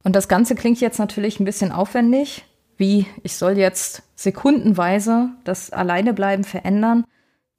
Und 0.04 0.14
das 0.14 0.28
Ganze 0.28 0.54
klingt 0.54 0.78
jetzt 0.78 0.98
natürlich 0.98 1.40
ein 1.40 1.46
bisschen 1.46 1.72
aufwendig, 1.72 2.44
wie 2.76 3.06
ich 3.22 3.34
soll 3.38 3.56
jetzt 3.56 4.02
sekundenweise 4.14 5.30
das 5.44 5.70
Alleinebleiben 5.70 6.44
verändern. 6.44 7.06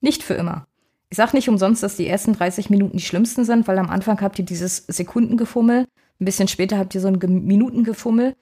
Nicht 0.02 0.22
für 0.22 0.36
immer. 0.36 0.68
Ich 1.10 1.18
sage 1.18 1.36
nicht 1.36 1.50
umsonst, 1.50 1.82
dass 1.82 1.96
die 1.96 2.08
ersten 2.08 2.34
30 2.34 2.70
Minuten 2.70 2.98
die 2.98 3.04
schlimmsten 3.04 3.44
sind, 3.44 3.68
weil 3.68 3.80
am 3.80 3.90
Anfang 3.90 4.22
habt 4.22 4.38
ihr 4.38 4.46
dieses 4.46 4.86
Sekundengefummel, 4.86 5.88
ein 6.20 6.26
bisschen 6.26 6.48
später 6.48 6.78
habt 6.78 6.94
ihr 6.94 7.02
so 7.02 7.08
ein 7.08 7.18
Minutengefummel. 7.18 8.36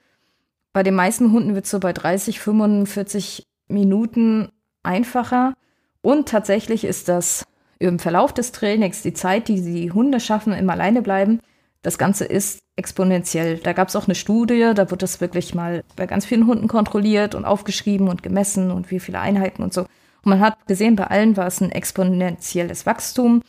Bei 0.72 0.82
den 0.82 0.94
meisten 0.94 1.32
Hunden 1.32 1.54
wird 1.54 1.66
es 1.66 1.70
so 1.70 1.80
bei 1.80 1.92
30, 1.92 2.40
45 2.40 3.44
Minuten 3.68 4.50
einfacher. 4.82 5.54
Und 6.00 6.28
tatsächlich 6.28 6.84
ist 6.84 7.08
das 7.08 7.46
im 7.78 7.98
Verlauf 7.98 8.32
des 8.32 8.52
Trainings, 8.52 9.02
die 9.02 9.12
Zeit, 9.12 9.48
die 9.48 9.60
die 9.60 9.92
Hunde 9.92 10.20
schaffen, 10.20 10.52
im 10.52 10.70
Alleinebleiben, 10.70 11.40
das 11.82 11.98
Ganze 11.98 12.24
ist 12.24 12.60
exponentiell. 12.76 13.58
Da 13.58 13.72
gab 13.72 13.88
es 13.88 13.96
auch 13.96 14.06
eine 14.06 14.14
Studie, 14.14 14.72
da 14.74 14.90
wird 14.90 15.02
das 15.02 15.20
wirklich 15.20 15.54
mal 15.54 15.82
bei 15.96 16.06
ganz 16.06 16.24
vielen 16.24 16.46
Hunden 16.46 16.68
kontrolliert 16.68 17.34
und 17.34 17.44
aufgeschrieben 17.44 18.08
und 18.08 18.22
gemessen 18.22 18.70
und 18.70 18.90
wie 18.90 19.00
viele 19.00 19.18
Einheiten 19.18 19.62
und 19.62 19.74
so. 19.74 19.82
Und 19.82 20.30
man 20.30 20.40
hat 20.40 20.66
gesehen, 20.68 20.94
bei 20.94 21.08
allen 21.08 21.36
war 21.36 21.48
es 21.48 21.60
ein 21.60 21.72
exponentielles 21.72 22.86
Wachstum. 22.86 23.42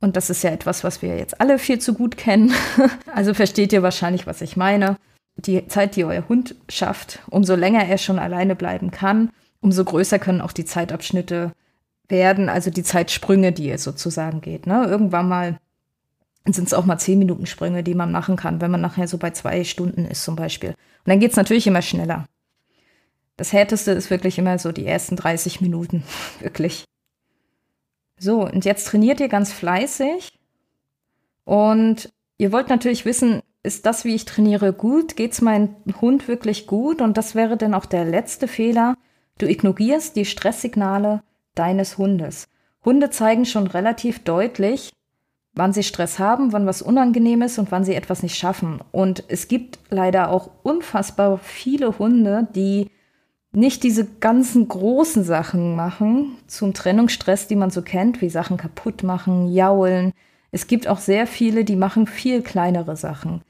Und 0.00 0.16
das 0.16 0.30
ist 0.30 0.44
ja 0.44 0.50
etwas, 0.50 0.84
was 0.84 1.02
wir 1.02 1.18
jetzt 1.18 1.40
alle 1.40 1.58
viel 1.58 1.80
zu 1.80 1.94
gut 1.94 2.16
kennen. 2.16 2.54
also 3.14 3.34
versteht 3.34 3.72
ihr 3.72 3.82
wahrscheinlich, 3.82 4.26
was 4.26 4.40
ich 4.40 4.56
meine. 4.56 4.96
Die 5.36 5.66
Zeit, 5.68 5.96
die 5.96 6.04
euer 6.04 6.28
Hund 6.28 6.54
schafft, 6.68 7.20
umso 7.30 7.54
länger 7.54 7.86
er 7.86 7.98
schon 7.98 8.18
alleine 8.18 8.54
bleiben 8.54 8.90
kann, 8.90 9.30
umso 9.60 9.84
größer 9.84 10.18
können 10.18 10.40
auch 10.40 10.52
die 10.52 10.64
Zeitabschnitte 10.64 11.52
werden, 12.08 12.48
also 12.48 12.70
die 12.70 12.82
Zeitsprünge, 12.82 13.52
die 13.52 13.68
ihr 13.68 13.78
sozusagen 13.78 14.40
geht. 14.40 14.66
Ne? 14.66 14.84
Irgendwann 14.84 15.28
mal 15.28 15.58
sind 16.46 16.66
es 16.66 16.74
auch 16.74 16.84
mal 16.84 16.98
zehn 16.98 17.18
Minuten 17.18 17.46
Sprünge, 17.46 17.82
die 17.82 17.94
man 17.94 18.12
machen 18.12 18.36
kann, 18.36 18.60
wenn 18.60 18.70
man 18.70 18.80
nachher 18.80 19.06
so 19.06 19.18
bei 19.18 19.30
zwei 19.30 19.62
Stunden 19.64 20.04
ist 20.04 20.24
zum 20.24 20.36
Beispiel. 20.36 20.70
Und 20.70 20.76
dann 21.06 21.20
geht 21.20 21.30
es 21.30 21.36
natürlich 21.36 21.66
immer 21.66 21.82
schneller. 21.82 22.26
Das 23.36 23.52
Härteste 23.52 23.92
ist 23.92 24.10
wirklich 24.10 24.38
immer 24.38 24.58
so 24.58 24.72
die 24.72 24.86
ersten 24.86 25.16
30 25.16 25.60
Minuten, 25.60 26.02
wirklich. 26.40 26.84
So, 28.18 28.44
und 28.44 28.64
jetzt 28.64 28.86
trainiert 28.86 29.20
ihr 29.20 29.28
ganz 29.28 29.52
fleißig. 29.52 30.38
Und 31.44 32.12
ihr 32.36 32.52
wollt 32.52 32.68
natürlich 32.68 33.04
wissen, 33.04 33.42
ist 33.62 33.86
das, 33.86 34.04
wie 34.04 34.14
ich 34.14 34.24
trainiere, 34.24 34.72
gut? 34.72 35.16
Geht 35.16 35.32
es 35.32 35.42
meinem 35.42 35.74
Hund 36.00 36.28
wirklich 36.28 36.66
gut? 36.66 37.00
Und 37.00 37.16
das 37.16 37.34
wäre 37.34 37.56
dann 37.56 37.74
auch 37.74 37.86
der 37.86 38.04
letzte 38.04 38.48
Fehler. 38.48 38.96
Du 39.38 39.46
ignorierst 39.46 40.16
die 40.16 40.24
Stresssignale 40.24 41.22
deines 41.54 41.98
Hundes. 41.98 42.48
Hunde 42.84 43.10
zeigen 43.10 43.44
schon 43.44 43.66
relativ 43.66 44.24
deutlich, 44.24 44.92
wann 45.52 45.72
sie 45.72 45.82
Stress 45.82 46.18
haben, 46.18 46.52
wann 46.52 46.66
was 46.66 46.80
unangenehm 46.80 47.42
ist 47.42 47.58
und 47.58 47.70
wann 47.70 47.84
sie 47.84 47.94
etwas 47.94 48.22
nicht 48.22 48.36
schaffen. 48.36 48.80
Und 48.92 49.24
es 49.28 49.48
gibt 49.48 49.78
leider 49.90 50.30
auch 50.30 50.50
unfassbar 50.62 51.38
viele 51.38 51.98
Hunde, 51.98 52.48
die 52.54 52.90
nicht 53.52 53.82
diese 53.82 54.06
ganzen 54.06 54.68
großen 54.68 55.24
Sachen 55.24 55.74
machen 55.74 56.36
zum 56.46 56.72
Trennungsstress, 56.72 57.48
die 57.48 57.56
man 57.56 57.70
so 57.70 57.82
kennt, 57.82 58.22
wie 58.22 58.30
Sachen 58.30 58.56
kaputt 58.56 59.02
machen, 59.02 59.52
jaulen. 59.52 60.12
Es 60.52 60.66
gibt 60.66 60.86
auch 60.86 60.98
sehr 60.98 61.26
viele, 61.26 61.64
die 61.64 61.76
machen 61.76 62.06
viel 62.06 62.42
kleinere 62.42 62.96
Sachen. 62.96 63.42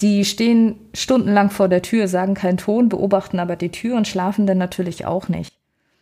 Die 0.00 0.24
stehen 0.24 0.76
stundenlang 0.92 1.50
vor 1.50 1.68
der 1.68 1.82
Tür, 1.82 2.08
sagen 2.08 2.34
keinen 2.34 2.58
Ton, 2.58 2.88
beobachten 2.88 3.38
aber 3.38 3.56
die 3.56 3.70
Tür 3.70 3.96
und 3.96 4.08
schlafen 4.08 4.46
dann 4.46 4.58
natürlich 4.58 5.06
auch 5.06 5.28
nicht. 5.28 5.54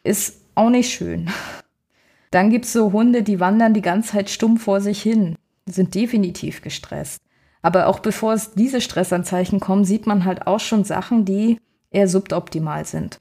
Ist 0.03 0.41
auch 0.55 0.71
nicht 0.71 0.91
schön. 0.91 1.31
Dann 2.31 2.49
gibt 2.49 2.65
es 2.65 2.73
so 2.73 2.93
Hunde, 2.93 3.23
die 3.23 3.41
wandern 3.41 3.75
die 3.75 3.83
ganze 3.83 4.13
Zeit 4.13 4.31
stumm 4.31 4.57
vor 4.57 4.81
sich 4.81 5.03
hin, 5.03 5.37
sind 5.67 5.95
definitiv 5.95 6.63
gestresst. 6.63 7.21
Aber 7.61 7.87
auch 7.89 8.01
bevor 8.01 8.33
es 8.33 8.55
diese 8.55 8.81
Stressanzeichen 8.81 9.61
kommen, 9.61 9.85
sieht 9.85 10.07
man 10.07 10.25
halt 10.25 10.47
auch 10.47 10.59
schon 10.59 10.85
Sachen, 10.85 11.27
die 11.27 11.59
eher 11.91 12.09
suboptimal 12.09 12.87
sind. 12.87 13.21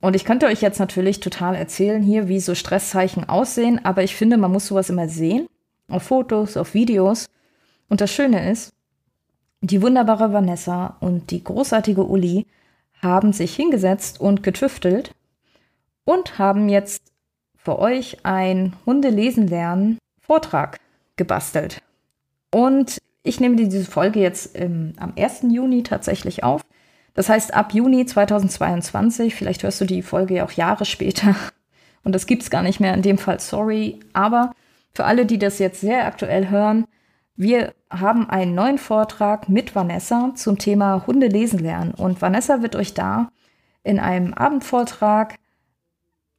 Und 0.00 0.14
ich 0.14 0.24
könnte 0.24 0.46
euch 0.46 0.60
jetzt 0.60 0.78
natürlich 0.78 1.20
total 1.20 1.54
erzählen 1.54 2.02
hier, 2.02 2.28
wie 2.28 2.38
so 2.38 2.54
Stresszeichen 2.54 3.28
aussehen, 3.28 3.84
aber 3.84 4.04
ich 4.04 4.14
finde, 4.14 4.36
man 4.36 4.52
muss 4.52 4.66
sowas 4.66 4.90
immer 4.90 5.08
sehen. 5.08 5.46
Auf 5.88 6.04
Fotos, 6.04 6.56
auf 6.56 6.74
Videos. 6.74 7.26
Und 7.88 8.00
das 8.00 8.12
Schöne 8.12 8.50
ist, 8.50 8.73
die 9.66 9.82
wunderbare 9.82 10.32
Vanessa 10.32 10.96
und 11.00 11.30
die 11.30 11.42
großartige 11.42 12.04
Uli 12.04 12.46
haben 13.02 13.32
sich 13.32 13.54
hingesetzt 13.54 14.20
und 14.20 14.42
getüftelt 14.42 15.14
und 16.04 16.38
haben 16.38 16.68
jetzt 16.68 17.02
für 17.56 17.78
euch 17.78 18.18
ein 18.24 18.74
Hundelesen 18.84 19.48
lernen 19.48 19.98
Vortrag 20.20 20.78
gebastelt. 21.16 21.80
Und 22.50 22.98
ich 23.22 23.40
nehme 23.40 23.56
diese 23.56 23.84
Folge 23.84 24.20
jetzt 24.20 24.54
im, 24.54 24.92
am 24.98 25.14
1. 25.16 25.46
Juni 25.50 25.82
tatsächlich 25.82 26.44
auf. 26.44 26.62
Das 27.14 27.28
heißt, 27.28 27.54
ab 27.54 27.72
Juni 27.72 28.04
2022, 28.04 29.34
vielleicht 29.34 29.62
hörst 29.62 29.80
du 29.80 29.84
die 29.86 30.02
Folge 30.02 30.34
ja 30.34 30.44
auch 30.44 30.52
Jahre 30.52 30.84
später, 30.84 31.34
und 32.04 32.14
das 32.14 32.26
gibt 32.26 32.42
es 32.42 32.50
gar 32.50 32.62
nicht 32.62 32.80
mehr 32.80 32.92
in 32.92 33.02
dem 33.02 33.16
Fall, 33.18 33.40
sorry. 33.40 33.98
Aber 34.12 34.52
für 34.92 35.04
alle, 35.04 35.24
die 35.24 35.38
das 35.38 35.58
jetzt 35.58 35.80
sehr 35.80 36.06
aktuell 36.06 36.50
hören, 36.50 36.86
wir 37.36 37.72
haben 38.00 38.28
einen 38.28 38.54
neuen 38.54 38.78
Vortrag 38.78 39.48
mit 39.48 39.74
Vanessa 39.74 40.32
zum 40.34 40.58
Thema 40.58 41.06
Hunde 41.06 41.26
lesen 41.26 41.58
lernen. 41.58 41.92
Und 41.92 42.20
Vanessa 42.20 42.62
wird 42.62 42.76
euch 42.76 42.94
da 42.94 43.30
in 43.82 43.98
einem 43.98 44.34
Abendvortrag 44.34 45.36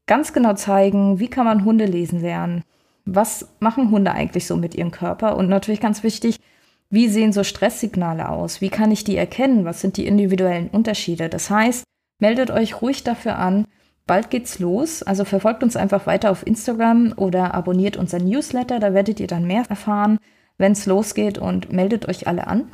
ganz 0.08 0.34
genau 0.34 0.54
zeigen, 0.54 1.20
wie 1.20 1.30
kann 1.30 1.46
man 1.46 1.66
Hunde 1.66 1.86
lesen 1.86 2.22
lernen. 2.22 2.64
Was 3.06 3.50
machen 3.60 3.92
Hunde 3.92 4.12
eigentlich 4.12 4.48
so 4.48 4.58
mit 4.58 4.76
ihrem 4.76 4.92
Körper? 4.92 5.38
Und 5.38 5.48
natürlich 5.48 5.80
ganz 5.80 6.04
wichtig, 6.04 6.40
wie 6.90 7.08
sehen 7.08 7.34
so 7.34 7.44
Stresssignale 7.44 8.30
aus? 8.30 8.62
Wie 8.62 8.70
kann 8.70 8.92
ich 8.92 9.04
die 9.04 9.18
erkennen? 9.18 9.66
Was 9.66 9.82
sind 9.82 9.98
die 9.98 10.08
individuellen 10.08 10.70
Unterschiede? 10.70 11.30
Das 11.30 11.50
heißt, 11.50 11.84
meldet 12.20 12.52
euch 12.52 12.82
ruhig 12.82 13.04
dafür 13.04 13.38
an. 13.38 13.66
Bald 14.08 14.30
geht's 14.30 14.60
los. 14.60 15.04
Also 15.04 15.26
verfolgt 15.26 15.64
uns 15.64 15.76
einfach 15.76 16.06
weiter 16.06 16.32
auf 16.32 16.46
Instagram 16.46 17.14
oder 17.16 17.54
abonniert 17.54 17.98
unseren 17.98 18.26
Newsletter. 18.26 18.80
Da 18.80 18.94
werdet 18.94 19.20
ihr 19.20 19.28
dann 19.28 19.46
mehr 19.46 19.64
erfahren, 19.68 20.20
wenn 20.58 20.74
es 20.74 20.86
losgeht. 20.86 21.38
Und 21.38 21.72
meldet 21.72 22.08
euch 22.08 22.28
alle 22.28 22.48
an 22.48 22.72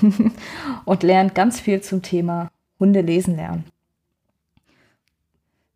und 0.84 1.02
lernt 1.02 1.34
ganz 1.34 1.60
viel 1.60 1.80
zum 1.80 2.02
Thema 2.02 2.50
Hunde 2.78 3.00
lesen 3.00 3.36
lernen. 3.36 3.64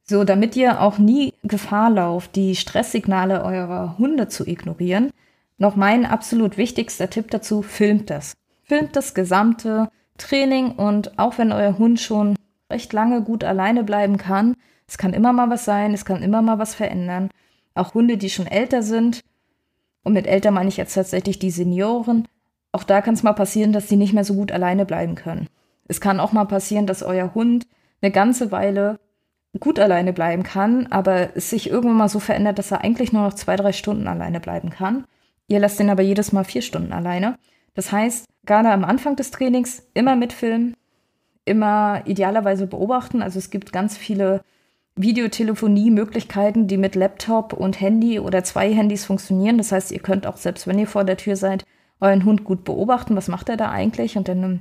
So, 0.08 0.22
damit 0.22 0.54
ihr 0.54 0.80
auch 0.80 0.98
nie 0.98 1.34
Gefahr 1.42 1.90
lauft, 1.90 2.36
die 2.36 2.54
Stresssignale 2.54 3.42
eurer 3.42 3.98
Hunde 3.98 4.28
zu 4.28 4.46
ignorieren, 4.46 5.10
noch 5.58 5.74
mein 5.74 6.06
absolut 6.06 6.56
wichtigster 6.56 7.10
Tipp 7.10 7.30
dazu, 7.30 7.62
filmt 7.62 8.10
das. 8.10 8.34
Filmt 8.62 8.94
das 8.94 9.14
gesamte 9.14 9.88
Training 10.18 10.72
und 10.72 11.18
auch 11.18 11.38
wenn 11.38 11.52
euer 11.52 11.78
Hund 11.78 11.98
schon 12.00 12.36
recht 12.70 12.92
lange 12.92 13.22
gut 13.22 13.42
alleine 13.42 13.84
bleiben 13.84 14.16
kann, 14.16 14.54
es 14.88 14.98
kann 14.98 15.12
immer 15.12 15.32
mal 15.32 15.50
was 15.50 15.64
sein, 15.64 15.94
es 15.94 16.04
kann 16.04 16.22
immer 16.22 16.42
mal 16.42 16.58
was 16.58 16.74
verändern. 16.74 17.30
Auch 17.74 17.94
Hunde, 17.94 18.16
die 18.16 18.30
schon 18.30 18.46
älter 18.46 18.82
sind, 18.82 19.20
und 20.06 20.12
mit 20.12 20.28
älter 20.28 20.52
meine 20.52 20.68
ich 20.68 20.76
jetzt 20.76 20.94
tatsächlich 20.94 21.40
die 21.40 21.50
Senioren, 21.50 22.28
auch 22.70 22.84
da 22.84 23.00
kann 23.00 23.14
es 23.14 23.24
mal 23.24 23.32
passieren, 23.32 23.72
dass 23.72 23.88
sie 23.88 23.96
nicht 23.96 24.12
mehr 24.12 24.22
so 24.22 24.34
gut 24.34 24.52
alleine 24.52 24.86
bleiben 24.86 25.16
können. 25.16 25.48
Es 25.88 26.00
kann 26.00 26.20
auch 26.20 26.30
mal 26.30 26.44
passieren, 26.44 26.86
dass 26.86 27.02
euer 27.02 27.34
Hund 27.34 27.66
eine 28.00 28.12
ganze 28.12 28.52
Weile 28.52 29.00
gut 29.58 29.80
alleine 29.80 30.12
bleiben 30.12 30.44
kann, 30.44 30.86
aber 30.90 31.36
es 31.36 31.50
sich 31.50 31.68
irgendwann 31.68 31.96
mal 31.96 32.08
so 32.08 32.20
verändert, 32.20 32.60
dass 32.60 32.70
er 32.70 32.84
eigentlich 32.84 33.12
nur 33.12 33.24
noch 33.24 33.34
zwei, 33.34 33.56
drei 33.56 33.72
Stunden 33.72 34.06
alleine 34.06 34.38
bleiben 34.38 34.70
kann. 34.70 35.06
Ihr 35.48 35.58
lasst 35.58 35.80
ihn 35.80 35.90
aber 35.90 36.04
jedes 36.04 36.30
Mal 36.30 36.44
vier 36.44 36.62
Stunden 36.62 36.92
alleine. 36.92 37.36
Das 37.74 37.90
heißt, 37.90 38.26
gerade 38.44 38.70
am 38.70 38.84
Anfang 38.84 39.16
des 39.16 39.32
Trainings 39.32 39.88
immer 39.92 40.14
mitfilmen, 40.14 40.76
immer 41.44 42.02
idealerweise 42.04 42.68
beobachten. 42.68 43.22
Also 43.22 43.40
es 43.40 43.50
gibt 43.50 43.72
ganz 43.72 43.96
viele 43.96 44.44
Videotelefonie-Möglichkeiten, 44.96 46.66
die 46.66 46.78
mit 46.78 46.94
Laptop 46.94 47.52
und 47.52 47.80
Handy 47.80 48.18
oder 48.18 48.42
zwei 48.44 48.72
Handys 48.72 49.04
funktionieren. 49.04 49.58
Das 49.58 49.72
heißt, 49.72 49.92
ihr 49.92 50.00
könnt 50.00 50.26
auch, 50.26 50.38
selbst 50.38 50.66
wenn 50.66 50.78
ihr 50.78 50.86
vor 50.86 51.04
der 51.04 51.18
Tür 51.18 51.36
seid, 51.36 51.64
euren 52.00 52.24
Hund 52.24 52.44
gut 52.44 52.64
beobachten, 52.64 53.16
was 53.16 53.28
macht 53.28 53.48
er 53.48 53.56
da 53.56 53.70
eigentlich 53.70 54.16
und 54.16 54.28
dann 54.28 54.42
im 54.42 54.60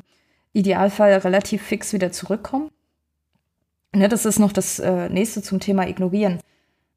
Idealfall 0.54 1.14
relativ 1.14 1.62
fix 1.62 1.94
wieder 1.94 2.12
zurückkommen. 2.12 2.70
Ne, 3.94 4.10
das 4.10 4.26
ist 4.26 4.40
noch 4.40 4.52
das 4.52 4.80
äh, 4.80 5.10
nächste 5.10 5.42
zum 5.42 5.60
Thema 5.60 5.88
Ignorieren. 5.88 6.40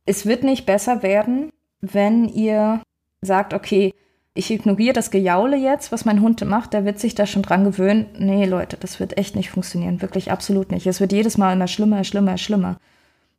Es 0.05 0.27
wird 0.27 0.43
nicht 0.43 0.67
besser 0.67 1.03
werden, 1.03 1.53
wenn 1.81 2.29
ihr 2.29 2.83
sagt, 3.21 3.55
okay, 3.55 3.95
ich 4.35 4.51
ignoriere 4.51 4.93
das 4.93 5.11
Gejaule 5.11 5.57
jetzt, 5.57 5.91
was 5.91 6.05
mein 6.05 6.21
Hund 6.21 6.45
macht, 6.45 6.73
der 6.73 6.85
wird 6.85 7.01
sich 7.01 7.15
da 7.15 7.27
schon 7.27 7.43
dran 7.43 7.65
gewöhnen. 7.65 8.07
Nee, 8.19 8.47
Leute, 8.47 8.77
das 8.77 9.01
wird 9.01 9.17
echt 9.17 9.35
nicht 9.35 9.51
funktionieren. 9.51 10.01
Wirklich 10.01 10.31
absolut 10.31 10.71
nicht. 10.71 10.87
Es 10.87 11.01
wird 11.01 11.13
jedes 11.13 11.39
Mal 11.39 11.53
immer 11.53 11.67
schlimmer, 11.67 12.05
schlimmer, 12.05 12.39
schlimmer. 12.39 12.79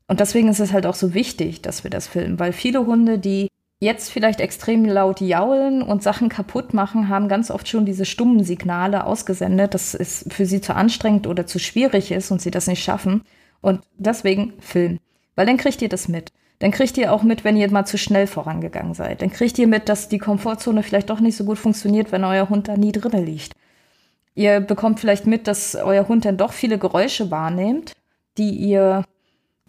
Und 0.09 0.19
deswegen 0.19 0.47
ist 0.47 0.59
es 0.59 0.73
halt 0.73 0.87
auch 0.87 0.95
so 0.95 1.13
wichtig, 1.13 1.61
dass 1.61 1.83
wir 1.83 1.91
das 1.91 2.07
filmen, 2.07 2.39
weil 2.39 2.51
viele 2.51 2.85
Hunde, 2.85 3.19
die 3.19 3.47
jetzt 3.79 4.09
vielleicht 4.09 4.41
extrem 4.41 4.83
laut 4.83 5.21
jaulen 5.21 5.83
und 5.83 6.01
Sachen 6.01 6.29
kaputt 6.29 6.73
machen, 6.73 7.09
haben 7.09 7.29
ganz 7.29 7.51
oft 7.51 7.67
schon 7.67 7.85
diese 7.85 8.05
stummen 8.05 8.43
Signale 8.43 9.05
ausgesendet, 9.05 9.75
dass 9.75 9.93
es 9.93 10.25
für 10.29 10.47
sie 10.47 10.61
zu 10.61 10.75
anstrengend 10.75 11.27
oder 11.27 11.45
zu 11.45 11.59
schwierig 11.59 12.11
ist 12.11 12.31
und 12.31 12.41
sie 12.41 12.49
das 12.49 12.65
nicht 12.65 12.83
schaffen. 12.83 13.21
Und 13.61 13.81
deswegen 13.97 14.53
Film. 14.59 14.97
Weil 15.35 15.45
dann 15.45 15.57
kriegt 15.57 15.79
ihr 15.83 15.89
das 15.89 16.07
mit. 16.07 16.31
Dann 16.57 16.71
kriegt 16.71 16.97
ihr 16.97 17.13
auch 17.13 17.21
mit, 17.21 17.43
wenn 17.43 17.55
ihr 17.55 17.69
mal 17.71 17.85
zu 17.85 17.99
schnell 17.99 18.25
vorangegangen 18.25 18.95
seid. 18.95 19.21
Dann 19.21 19.29
kriegt 19.29 19.59
ihr 19.59 19.67
mit, 19.67 19.89
dass 19.89 20.09
die 20.09 20.17
Komfortzone 20.17 20.81
vielleicht 20.81 21.11
doch 21.11 21.19
nicht 21.19 21.37
so 21.37 21.45
gut 21.45 21.59
funktioniert, 21.59 22.11
wenn 22.11 22.23
euer 22.23 22.49
Hund 22.49 22.67
da 22.67 22.77
nie 22.77 22.91
drinne 22.91 23.23
liegt. 23.23 23.53
Ihr 24.33 24.59
bekommt 24.59 24.99
vielleicht 24.99 25.27
mit, 25.27 25.45
dass 25.45 25.75
euer 25.75 26.07
Hund 26.07 26.25
dann 26.25 26.37
doch 26.37 26.51
viele 26.51 26.79
Geräusche 26.79 27.29
wahrnimmt, 27.29 27.93
die 28.39 28.49
ihr 28.49 29.05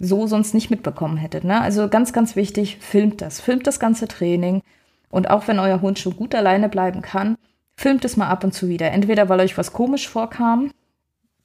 so 0.01 0.27
sonst 0.27 0.55
nicht 0.55 0.71
mitbekommen 0.71 1.17
hättet. 1.17 1.45
Ne? 1.45 1.61
Also 1.61 1.89
ganz, 1.89 2.13
ganz 2.13 2.35
wichtig, 2.35 2.79
filmt 2.81 3.21
das. 3.21 3.41
Filmt 3.41 3.69
das 3.69 3.79
ganze 3.79 4.09
Training. 4.09 4.63
Und 5.11 5.31
auch 5.31 5.47
wenn 5.47 5.61
euer 5.61 5.81
Hund 5.81 6.01
schon 6.01 6.17
gut 6.17 6.35
alleine 6.35 6.69
bleiben 6.69 7.03
kann, 7.03 7.37
filmt 7.77 8.05
es 8.05 8.17
mal 8.17 8.29
ab 8.29 8.43
und 8.43 8.53
zu 8.53 8.69
wieder. 8.69 8.91
Entweder 8.91 9.29
weil 9.29 9.41
euch 9.41 9.57
was 9.57 9.73
komisch 9.73 10.09
vorkam. 10.09 10.73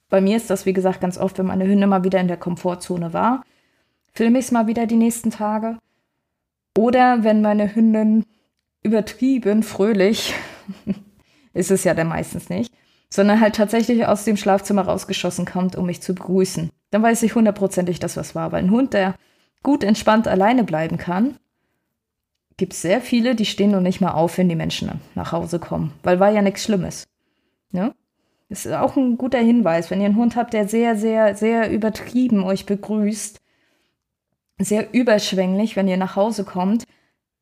Bei 0.10 0.22
mir 0.22 0.38
ist 0.38 0.50
das, 0.50 0.66
wie 0.66 0.74
gesagt, 0.74 1.02
ganz 1.02 1.18
oft, 1.20 1.38
wenn 1.38 1.46
meine 1.46 1.68
Hündin 1.68 1.90
mal 1.90 2.04
wieder 2.04 2.20
in 2.20 2.28
der 2.28 2.38
Komfortzone 2.38 3.14
war 3.14 3.44
filme 4.16 4.40
ich 4.40 4.46
es 4.46 4.52
mal 4.52 4.68
wieder 4.68 4.88
die 4.88 4.96
nächsten 4.96 5.30
Tage. 5.30 5.78
Oder 6.78 7.24
wenn 7.24 7.42
meine 7.42 7.76
Hündin 7.76 8.26
übertrieben 8.82 9.62
fröhlich, 9.62 10.34
ist 11.54 11.72
es 11.72 11.84
ja 11.84 11.94
dann 11.94 12.08
meistens 12.08 12.50
nicht, 12.50 12.74
sondern 13.10 13.42
halt 13.42 13.56
tatsächlich 13.56 14.06
aus 14.06 14.24
dem 14.24 14.38
Schlafzimmer 14.38 14.84
rausgeschossen 14.84 15.46
kommt, 15.46 15.76
um 15.76 15.86
mich 15.86 16.02
zu 16.02 16.16
begrüßen. 16.16 16.70
Dann 16.96 17.04
weiß 17.04 17.24
ich 17.24 17.36
hundertprozentig, 17.36 18.00
dass 18.00 18.16
was 18.16 18.36
war. 18.36 18.54
Weil 18.54 18.64
ein 18.64 18.72
Hund, 18.72 18.94
der 18.94 19.16
gut 19.64 19.84
entspannt 19.84 20.30
alleine 20.30 20.64
bleiben 20.64 20.96
kann, 20.96 21.36
gibt 22.56 22.72
es 22.72 22.82
sehr 22.82 23.02
viele, 23.02 23.36
die 23.36 23.44
stehen 23.44 23.72
noch 23.72 23.82
nicht 23.82 24.00
mal 24.00 24.14
auf, 24.14 24.38
wenn 24.38 24.48
die 24.48 24.56
Menschen 24.56 25.02
nach 25.14 25.34
Hause 25.34 25.60
kommen. 25.60 25.92
Weil 26.04 26.22
war 26.22 26.32
ja 26.32 26.42
nichts 26.42 26.64
Schlimmes. 26.64 27.04
Ja? 27.74 27.88
Ne? 27.88 27.96
Das 28.48 28.66
ist 28.66 28.72
auch 28.72 28.96
ein 28.96 29.18
guter 29.18 29.40
Hinweis. 29.40 29.92
Wenn 29.92 30.00
ihr 30.00 30.06
einen 30.06 30.16
Hund 30.16 30.38
habt, 30.38 30.54
der 30.54 30.70
sehr, 30.70 30.96
sehr, 30.96 31.36
sehr 31.36 31.70
übertrieben 31.70 32.46
euch 32.46 32.66
begrüßt, 32.66 33.42
sehr 34.60 34.94
überschwänglich, 34.94 35.76
wenn 35.76 35.90
ihr 35.90 35.98
nach 35.98 36.16
Hause 36.16 36.46
kommt. 36.46 36.86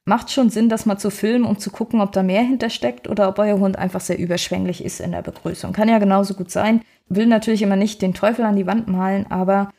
Macht 0.04 0.32
schon 0.32 0.50
Sinn, 0.50 0.68
das 0.68 0.88
mal 0.88 0.98
zu 0.98 1.12
filmen, 1.12 1.46
um 1.46 1.60
zu 1.60 1.70
gucken, 1.70 2.02
ob 2.02 2.12
da 2.12 2.24
mehr 2.24 2.42
hintersteckt 2.42 3.08
oder 3.08 3.30
ob 3.30 3.38
euer 3.38 3.60
Hund 3.60 3.78
einfach 3.78 4.02
sehr 4.02 4.18
überschwänglich 4.18 4.84
ist 4.84 5.00
in 5.00 5.12
der 5.12 5.22
Begrüßung. 5.22 5.74
Kann 5.74 5.90
ja 5.90 6.00
genauso 6.00 6.34
gut 6.34 6.50
sein. 6.50 6.82
Will 7.10 7.26
natürlich 7.28 7.62
immer 7.62 7.76
nicht 7.76 8.02
den 8.02 8.14
Teufel 8.14 8.46
an 8.46 8.56
die 8.56 8.68
Wand 8.68 8.88
malen, 8.88 9.30
aber 9.30 9.72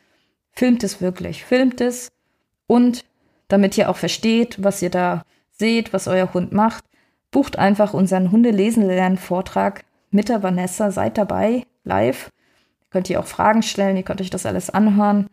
filmt 0.51 0.83
es 0.83 1.01
wirklich. 1.01 1.43
Filmt 1.43 1.81
es 1.81 2.11
und 2.67 3.05
damit 3.47 3.77
ihr 3.77 3.89
auch 3.89 3.97
versteht, 3.97 4.63
was 4.63 4.81
ihr 4.81 4.89
da 4.89 5.23
seht, 5.51 5.93
was 5.93 6.07
euer 6.07 6.33
Hund 6.33 6.51
macht, 6.51 6.83
bucht 7.31 7.57
einfach 7.57 7.93
unseren 7.93 8.31
Hunde-Lesen-Lernen-Vortrag 8.31 9.83
mit 10.09 10.29
der 10.29 10.43
Vanessa. 10.43 10.91
Seid 10.91 11.17
dabei, 11.17 11.65
live. 11.83 12.31
Könnt 12.89 13.09
ihr 13.09 13.19
auch 13.19 13.25
Fragen 13.25 13.61
stellen, 13.61 13.97
ihr 13.97 14.03
könnt 14.03 14.21
euch 14.21 14.29
das 14.29 14.45
alles 14.45 14.69
anhören. 14.69 15.27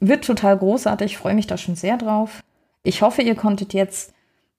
Wird 0.00 0.24
total 0.24 0.58
großartig, 0.58 1.16
freue 1.16 1.34
mich 1.34 1.46
da 1.46 1.56
schon 1.56 1.76
sehr 1.76 1.96
drauf. 1.96 2.42
Ich 2.82 3.02
hoffe, 3.02 3.22
ihr 3.22 3.34
konntet 3.34 3.72
jetzt 3.72 4.12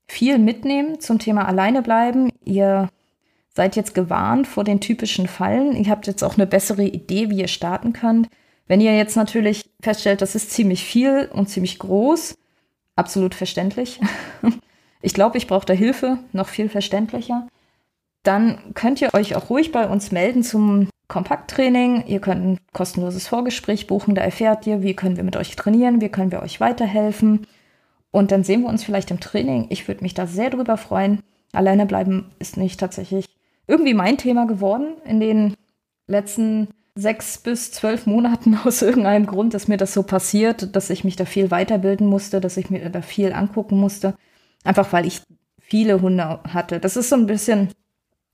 viel 0.08 0.39
mitnehmen 0.39 1.00
zum 1.00 1.19
Thema 1.19 1.47
alleine 1.47 1.82
bleiben. 1.82 2.32
Ihr 2.43 2.89
seid 3.58 3.76
jetzt 3.76 3.96
gewarnt 3.96 4.48
vor 4.48 4.63
den 4.63 4.80
typischen 4.80 5.28
Fallen. 5.28 5.76
Ihr 5.76 5.89
habt 5.89 6.06
jetzt 6.06 6.24
auch 6.24 6.36
eine 6.36 6.46
bessere 6.46 6.84
Idee, 6.84 7.32
wie 7.32 7.39
ihr 7.39 7.48
starten 7.48 7.91
könnt. 7.91 8.30
Wenn 8.67 8.82
ihr 8.82 8.96
jetzt 8.96 9.15
natürlich 9.15 9.70
feststellt, 9.82 10.22
das 10.22 10.36
ist 10.36 10.52
ziemlich 10.52 10.84
viel 10.84 11.28
und 11.34 11.50
ziemlich 11.50 11.80
groß, 11.80 12.38
absolut 12.96 13.36
verständlich. 13.36 14.00
Ich 15.00 15.13
glaube, 15.13 15.38
ich 15.38 15.46
brauche 15.46 15.65
da 15.65 15.74
Hilfe, 15.74 16.17
noch 16.34 16.48
viel 16.48 16.70
verständlicher. 16.70 17.48
Dann 18.24 18.74
könnt 18.74 19.00
ihr 19.00 19.13
euch 19.13 19.36
auch 19.36 19.52
ruhig 19.52 19.72
bei 19.72 19.88
uns 19.88 20.12
melden 20.12 20.41
zum 20.41 20.89
Kompakttraining. 21.08 22.08
Ihr 22.08 22.20
könnt 22.20 22.43
ein 22.43 22.60
kostenloses 22.74 23.28
Vorgespräch 23.28 23.86
buchen. 23.86 24.15
Da 24.15 24.24
erfährt 24.24 24.65
ihr, 24.65 24.82
wie 24.82 24.96
können 24.96 25.15
wir 25.15 25.24
mit 25.24 25.38
euch 25.38 25.56
trainieren, 25.56 26.02
wie 26.02 26.10
können 26.10 26.32
wir 26.32 26.41
euch 26.41 26.60
weiterhelfen. 26.60 27.46
Und 28.10 28.32
dann 28.32 28.43
sehen 28.43 28.63
wir 28.63 28.70
uns 28.70 28.84
vielleicht 28.84 29.12
im 29.12 29.20
Training. 29.20 29.67
Ich 29.70 29.88
würde 29.88 30.02
mich 30.02 30.15
da 30.15 30.26
sehr 30.26 30.50
drüber 30.50 30.78
freuen. 30.78 31.22
Alleine 31.54 31.86
bleiben 31.86 32.32
ist 32.39 32.58
nicht 32.58 32.80
tatsächlich 32.80 33.28
irgendwie 33.68 33.94
mein 33.94 34.18
Thema 34.18 34.48
geworden 34.48 34.96
in 35.06 35.20
den 35.20 35.54
letzten 36.08 36.70
sechs 36.96 37.38
bis 37.38 37.72
zwölf 37.72 38.06
Monaten 38.06 38.58
aus 38.66 38.82
irgendeinem 38.82 39.26
Grund, 39.26 39.54
dass 39.54 39.68
mir 39.68 39.78
das 39.78 39.94
so 39.94 40.04
passiert, 40.04 40.76
dass 40.76 40.90
ich 40.90 41.04
mich 41.04 41.16
da 41.16 41.26
viel 41.26 41.52
weiterbilden 41.52 42.08
musste, 42.08 42.42
dass 42.42 42.58
ich 42.58 42.70
mir 42.70 42.90
da 42.90 43.02
viel 43.02 43.34
angucken 43.34 43.78
musste. 43.78 44.16
Einfach 44.64 44.92
weil 44.92 45.06
ich 45.06 45.22
viele 45.60 46.02
Hunde 46.02 46.40
hatte. 46.54 46.80
Das 46.80 46.98
ist 46.98 47.10
so 47.10 47.16
ein 47.16 47.28
bisschen 47.28 47.70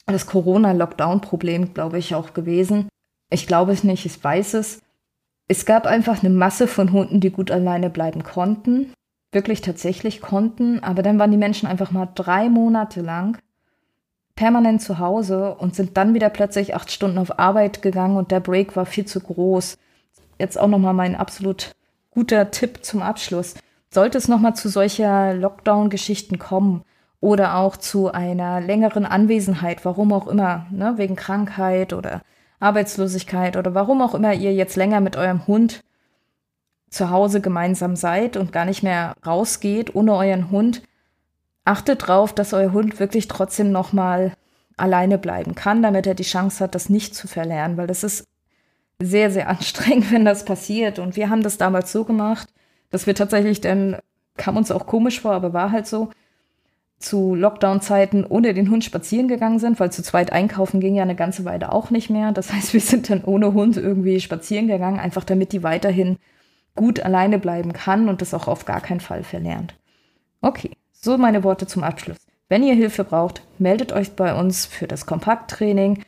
das 0.06 0.28
Corona-Lockdown-Problem, 0.28 1.74
glaube 1.74 1.98
ich, 1.98 2.15
auch 2.15 2.34
gewesen. 2.34 2.89
Ich 3.30 3.48
glaube 3.48 3.72
es 3.72 3.84
nicht, 3.84 4.06
ich 4.06 4.24
weiß 4.24 4.56
es. 4.56 4.82
Es 5.48 5.65
gab 5.65 5.86
einfach 5.86 6.24
eine 6.24 6.34
Masse 6.34 6.67
von 6.67 6.91
Hunden, 6.91 7.19
die 7.19 7.32
gut 7.32 7.52
alleine 7.52 7.89
bleiben 7.89 8.24
konnten. 8.24 8.93
Wirklich 9.32 9.62
tatsächlich 9.62 10.22
konnten. 10.22 10.84
Aber 10.84 11.02
dann 11.02 11.19
waren 11.19 11.32
die 11.32 11.38
Menschen 11.38 11.67
einfach 11.67 11.91
mal 11.91 12.08
drei 12.13 12.50
Monate 12.50 13.02
lang 13.02 13.38
permanent 14.36 14.82
zu 14.82 15.00
Hause 15.00 15.56
und 15.56 15.76
sind 15.76 15.98
dann 15.98 16.13
wieder 16.13 16.30
plötzlich 16.30 16.76
acht 16.76 16.91
Stunden 16.91 17.17
auf 17.17 17.39
Arbeit 17.39 17.82
gegangen 17.82 18.17
und 18.17 18.32
der 18.32 18.39
Break 18.39 18.76
war 18.76 18.86
viel 18.86 19.06
zu 19.06 19.19
groß. 19.19 19.78
Jetzt 20.39 20.60
auch 20.60 20.67
nochmal 20.67 20.93
mein 20.93 21.15
absolut 21.15 21.72
guter 22.12 22.52
Tipp 22.52 22.84
zum 22.84 23.02
Abschluss. 23.02 23.56
Sollte 23.91 24.17
es 24.17 24.28
nochmal 24.28 24.56
zu 24.56 24.69
solcher 24.69 25.34
Lockdown-Geschichten 25.34 26.39
kommen, 26.39 26.84
oder 27.24 27.56
auch 27.56 27.78
zu 27.78 28.12
einer 28.12 28.60
längeren 28.60 29.06
Anwesenheit, 29.06 29.86
warum 29.86 30.12
auch 30.12 30.28
immer, 30.28 30.65
ne, 30.72 30.96
wegen 30.98 31.15
Krankheit 31.15 31.93
oder 31.93 32.22
Arbeitslosigkeit 32.60 33.56
oder 33.56 33.74
warum 33.74 34.02
auch 34.02 34.13
immer 34.13 34.34
ihr 34.34 34.54
jetzt 34.54 34.76
länger 34.76 35.00
mit 35.00 35.15
eurem 35.15 35.48
Hund 35.48 35.86
zu 36.89 37.12
Hause 37.12 37.39
gemeinsam 37.39 37.96
seid 37.96 38.36
und 38.36 38.52
gar 38.52 38.65
nicht 38.65 38.84
mehr 38.84 39.15
rausgeht 39.26 39.96
ohne 39.96 40.15
euren 40.15 40.52
Hund, 40.52 40.84
achtet 41.65 42.08
drauf, 42.08 42.34
dass 42.34 42.54
euer 42.54 42.73
Hund 42.73 42.99
wirklich 42.99 43.28
trotzdem 43.28 43.71
noch 43.71 43.93
mal 43.93 44.34
alleine 44.78 45.17
bleiben 45.17 45.56
kann, 45.56 45.82
damit 45.82 46.08
er 46.08 46.15
die 46.15 46.23
Chance 46.23 46.63
hat, 46.63 46.76
das 46.76 46.89
nicht 46.89 47.15
zu 47.15 47.28
verlernen, 47.28 47.78
weil 47.78 47.88
das 47.88 48.04
ist 48.04 48.28
sehr, 48.99 49.32
sehr 49.32 49.49
anstrengend, 49.49 50.12
wenn 50.12 50.26
das 50.26 50.45
passiert. 50.45 50.99
Und 50.99 51.15
wir 51.15 51.30
haben 51.30 51.43
das 51.43 51.58
damals 51.58 51.91
so 51.91 52.04
gemacht, 52.04 52.49
dass 52.89 53.08
wir 53.08 53.15
tatsächlich 53.15 53.62
dann, 53.62 53.97
kam 54.36 54.58
uns 54.58 54.71
auch 54.71 54.88
komisch 54.88 55.21
vor, 55.21 55.34
aber 55.34 55.54
war 55.54 55.71
halt 55.71 55.88
so, 55.88 56.10
zu 57.04 57.36
Lockdown-Zeiten 57.36 58.26
ohne 58.26 58.54
den 58.54 58.69
Hund 58.69 58.84
spazieren 58.84 59.28
gegangen 59.28 59.60
sind, 59.60 59.80
weil 59.80 59.91
zu 59.91 60.02
zweit 60.02 60.32
einkaufen 60.32 60.80
ging 60.80 60.95
ja 60.95 61.04
eine 61.04 61.15
ganze 61.15 61.43
Weile 61.45 61.71
auch 61.71 61.89
nicht 61.89 62.10
mehr. 62.10 62.32
Das 62.32 62.52
heißt, 62.54 62.73
wir 62.73 62.82
sind 62.82 63.10
dann 63.10 63.23
ohne 63.23 63.54
Hund 63.54 63.78
irgendwie 63.78 64.19
spazieren 64.19 64.67
gegangen, 64.67 64.99
einfach 64.99 65.23
damit 65.23 65.52
die 65.52 65.63
weiterhin 65.63 66.17
gut 66.76 67.02
alleine 67.02 67.38
bleiben 67.38 67.73
kann 67.73 68.10
und 68.10 68.21
das 68.21 68.34
auch 68.34 68.47
auf 68.47 68.65
gar 68.65 68.82
keinen 68.82 69.02
Fall 69.02 69.23
verlernt. 69.23 69.76
Okay, 70.41 70.71
so 71.03 71.17
meine 71.17 71.43
Worte 71.43 71.67
zum 71.67 71.83
Abschluss. 71.83 72.17
Wenn 72.49 72.63
ihr 72.63 72.75
Hilfe 72.75 73.03
braucht, 73.03 73.41
meldet 73.57 73.91
euch 73.91 74.13
bei 74.13 74.33
uns 74.33 74.65
für 74.65 74.87
das 74.87 75.05
Kompakttraining. 75.05 76.03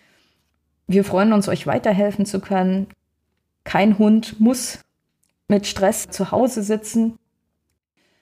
Wir 0.88 1.04
freuen 1.04 1.34
uns, 1.34 1.50
euch 1.50 1.68
weiterhelfen 1.68 2.26
zu 2.26 2.40
können. 2.40 2.88
Kein 3.64 3.98
Hund 3.98 4.40
muss 4.40 4.80
mit 5.48 5.66
Stress 5.68 6.08
zu 6.10 6.32
Hause 6.32 6.64
sitzen 6.64 7.18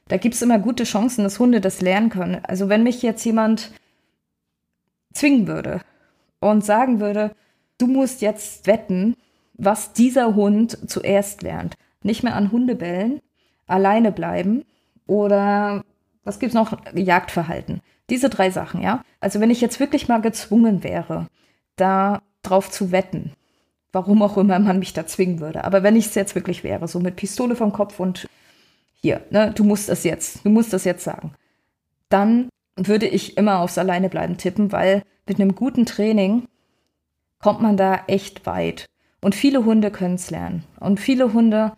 da 0.08 0.18
gibt 0.18 0.36
es 0.36 0.42
immer 0.42 0.60
gute 0.60 0.84
Chancen, 0.84 1.24
dass 1.24 1.40
Hunde 1.40 1.62
das 1.62 1.82
lernen 1.82 2.10
können. 2.10 2.42
Also 2.44 2.70
wenn 2.70 2.84
mich 2.84 3.02
jetzt 3.02 3.24
jemand 3.24 3.72
zwingen 5.14 5.48
würde 5.48 5.82
und 6.40 6.66
sagen 6.66 7.00
würde, 7.00 7.32
du 7.78 7.88
musst 7.88 8.22
jetzt 8.22 8.68
wetten, 8.68 9.16
was 9.54 9.94
dieser 9.94 10.36
Hund 10.36 10.78
zuerst 10.90 11.42
lernt. 11.42 11.76
Nicht 12.02 12.24
mehr 12.24 12.36
an 12.36 12.52
Hunde 12.52 12.76
bellen, 12.76 13.22
alleine 13.66 14.12
bleiben 14.12 14.66
oder 15.08 15.84
was 16.24 16.40
gibt 16.40 16.52
es 16.52 16.56
noch? 16.56 16.78
Jagdverhalten. 16.94 17.82
Diese 18.10 18.30
drei 18.30 18.50
Sachen, 18.50 18.82
ja. 18.82 19.04
Also 19.20 19.40
wenn 19.40 19.52
ich 19.52 19.62
jetzt 19.62 19.80
wirklich 19.80 20.08
mal 20.08 20.22
gezwungen 20.22 20.84
wäre, 20.84 21.28
da 21.76 22.22
drauf 22.42 22.70
zu 22.70 22.92
wetten, 22.92 23.34
warum 23.92 24.22
auch 24.22 24.38
immer 24.38 24.60
man 24.60 24.80
mich 24.80 24.94
da 24.94 25.06
zwingen 25.06 25.40
würde, 25.40 25.64
aber 25.64 25.84
wenn 25.84 25.96
ich 25.96 26.08
es 26.08 26.16
jetzt 26.16 26.36
wirklich 26.36 26.64
wäre, 26.64 26.88
so 26.88 27.00
mit 27.00 27.16
Pistole 27.16 27.56
vom 27.56 27.72
Kopf 27.72 28.00
und 28.00 28.28
hier, 28.94 29.22
ne, 29.30 29.52
du 29.54 29.64
musst 29.64 29.90
das 29.90 30.04
jetzt, 30.04 30.46
du 30.46 30.50
musst 30.50 30.74
das 30.74 30.84
jetzt 30.84 31.04
sagen. 31.04 31.34
Dann 32.10 32.50
würde 32.76 33.08
ich 33.08 33.38
immer 33.38 33.60
aufs 33.60 33.78
Alleinebleiben 33.78 34.38
tippen, 34.38 34.72
weil 34.72 35.04
mit 35.28 35.40
einem 35.40 35.56
guten 35.56 35.86
Training 35.86 36.48
kommt 37.40 37.62
man 37.62 37.78
da 37.78 38.04
echt 38.08 38.46
weit. 38.46 38.86
Und 39.22 39.36
viele 39.36 39.66
Hunde 39.66 39.92
können 39.92 40.16
es 40.16 40.32
lernen. 40.32 40.64
Und 40.80 41.00
viele 41.00 41.34
Hunde 41.34 41.74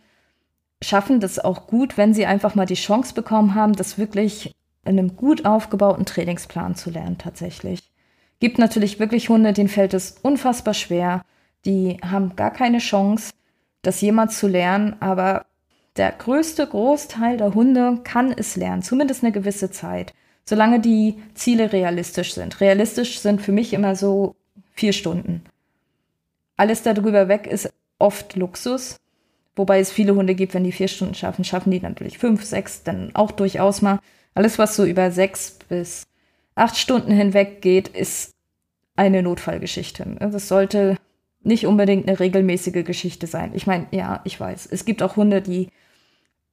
schaffen 0.88 1.20
das 1.20 1.40
auch 1.40 1.68
gut, 1.68 1.98
wenn 1.98 2.14
sie 2.14 2.26
einfach 2.26 2.56
mal 2.56 2.66
die 2.66 2.76
Chance 2.76 3.14
bekommen 3.14 3.56
haben, 3.56 3.74
das 3.74 3.98
wirklich 3.98 4.54
in 4.86 5.00
einem 5.00 5.16
gut 5.16 5.46
aufgebauten 5.46 6.06
Trainingsplan 6.06 6.76
zu 6.76 6.92
lernen 6.92 7.18
tatsächlich. 7.18 7.92
Gibt 8.40 8.60
natürlich 8.60 9.00
wirklich 9.00 9.30
Hunde, 9.30 9.54
denen 9.54 9.70
fällt 9.70 9.94
es 9.94 10.18
unfassbar 10.22 10.74
schwer. 10.74 11.24
Die 11.66 11.98
haben 12.04 12.36
gar 12.36 12.52
keine 12.52 12.78
Chance, 12.78 13.34
das 13.82 14.02
jemals 14.02 14.38
zu 14.38 14.48
lernen, 14.48 14.96
aber 15.00 15.46
der 15.98 16.12
größte 16.12 16.68
Großteil 16.68 17.38
der 17.38 17.54
Hunde 17.54 18.02
kann 18.04 18.32
es 18.32 18.56
lernen, 18.56 18.84
zumindest 18.84 19.24
eine 19.24 19.32
gewisse 19.32 19.72
Zeit, 19.72 20.14
solange 20.44 20.80
die 20.80 21.16
Ziele 21.34 21.72
realistisch 21.72 22.34
sind. 22.34 22.60
Realistisch 22.62 23.20
sind 23.20 23.42
für 23.42 23.54
mich 23.54 23.74
immer 23.74 23.96
so 23.96 24.36
vier 24.74 24.94
Stunden. 24.94 25.44
Alles 26.58 26.84
darüber 26.84 27.28
weg 27.28 27.48
ist 27.48 27.74
oft 27.98 28.36
Luxus, 28.36 28.98
wobei 29.56 29.80
es 29.80 29.92
viele 29.92 30.16
Hunde 30.16 30.36
gibt, 30.36 30.54
wenn 30.54 30.64
die 30.64 30.72
vier 30.72 30.88
Stunden 30.88 31.16
schaffen, 31.16 31.44
schaffen 31.44 31.72
die 31.72 31.80
natürlich 31.80 32.18
fünf, 32.18 32.44
sechs, 32.44 32.84
dann 32.84 33.12
auch 33.14 33.32
durchaus 33.32 33.82
mal. 33.82 34.00
Alles, 34.34 34.60
was 34.60 34.76
so 34.76 34.84
über 34.84 35.12
sechs 35.12 35.58
bis 35.70 36.04
acht 36.56 36.78
Stunden 36.78 37.12
hinweg 37.12 37.62
geht, 37.62 37.88
ist 37.88 38.32
eine 38.96 39.24
Notfallgeschichte. 39.24 40.06
Das 40.20 40.48
sollte 40.48 40.98
nicht 41.44 41.68
unbedingt 41.68 42.08
eine 42.08 42.20
regelmäßige 42.20 42.84
Geschichte 42.84 43.28
sein. 43.28 43.52
Ich 43.54 43.68
meine, 43.68 43.88
ja, 43.92 44.22
ich 44.24 44.40
weiß, 44.40 44.68
es 44.72 44.86
gibt 44.86 45.04
auch 45.04 45.16
Hunde, 45.16 45.42
die 45.42 45.70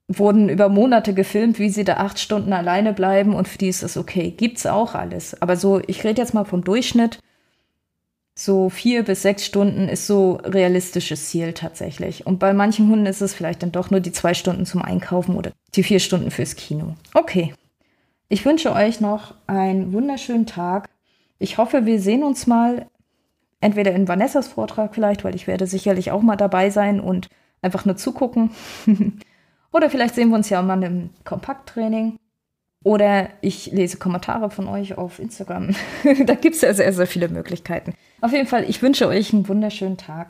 wurden 0.08 0.48
über 0.48 0.68
Monate 0.68 1.14
gefilmt, 1.14 1.58
wie 1.58 1.70
sie 1.70 1.84
da 1.84 1.94
acht 1.94 2.18
Stunden 2.18 2.52
alleine 2.52 2.92
bleiben 2.92 3.34
und 3.34 3.48
für 3.48 3.58
die 3.58 3.68
ist 3.68 3.82
es 3.82 3.96
okay. 3.96 4.30
Gibt's 4.30 4.66
auch 4.66 4.94
alles. 4.94 5.40
Aber 5.40 5.56
so, 5.56 5.80
ich 5.86 6.04
rede 6.04 6.20
jetzt 6.20 6.34
mal 6.34 6.44
vom 6.44 6.64
Durchschnitt. 6.64 7.18
So 8.34 8.70
vier 8.70 9.02
bis 9.02 9.22
sechs 9.22 9.44
Stunden 9.44 9.88
ist 9.88 10.06
so 10.06 10.40
realistisches 10.42 11.28
Ziel 11.28 11.52
tatsächlich. 11.52 12.26
Und 12.26 12.38
bei 12.38 12.54
manchen 12.54 12.88
Hunden 12.88 13.06
ist 13.06 13.20
es 13.20 13.34
vielleicht 13.34 13.62
dann 13.62 13.72
doch 13.72 13.90
nur 13.90 14.00
die 14.00 14.12
zwei 14.12 14.32
Stunden 14.32 14.64
zum 14.64 14.80
Einkaufen 14.82 15.36
oder 15.36 15.52
die 15.74 15.82
vier 15.82 16.00
Stunden 16.00 16.30
fürs 16.30 16.56
Kino. 16.56 16.94
Okay. 17.14 17.54
Ich 18.28 18.46
wünsche 18.46 18.72
euch 18.72 19.02
noch 19.02 19.34
einen 19.46 19.92
wunderschönen 19.92 20.46
Tag. 20.46 20.88
Ich 21.38 21.58
hoffe, 21.58 21.84
wir 21.84 22.00
sehen 22.00 22.22
uns 22.22 22.46
mal 22.46 22.86
entweder 23.60 23.92
in 23.92 24.08
Vanessas 24.08 24.48
Vortrag 24.48 24.94
vielleicht, 24.94 25.24
weil 25.24 25.34
ich 25.34 25.46
werde 25.46 25.66
sicherlich 25.66 26.10
auch 26.10 26.22
mal 26.22 26.36
dabei 26.36 26.70
sein 26.70 27.00
und 27.00 27.28
einfach 27.60 27.84
nur 27.84 27.96
zugucken. 27.96 28.50
Oder 29.72 29.90
vielleicht 29.90 30.14
sehen 30.14 30.30
wir 30.30 30.36
uns 30.36 30.48
ja 30.48 30.62
mal 30.62 30.82
im 30.82 31.10
Kompakttraining. 31.24 32.18
Oder 32.84 33.28
ich 33.40 33.66
lese 33.70 33.98
Kommentare 33.98 34.50
von 34.50 34.66
euch 34.66 34.98
auf 34.98 35.18
Instagram. 35.18 35.74
da 36.26 36.34
gibt 36.34 36.56
es 36.56 36.62
ja 36.62 36.74
sehr, 36.74 36.92
sehr 36.92 37.06
viele 37.06 37.28
Möglichkeiten. 37.28 37.94
Auf 38.20 38.32
jeden 38.32 38.46
Fall, 38.46 38.68
ich 38.68 38.82
wünsche 38.82 39.06
euch 39.06 39.32
einen 39.32 39.48
wunderschönen 39.48 39.96
Tag 39.96 40.28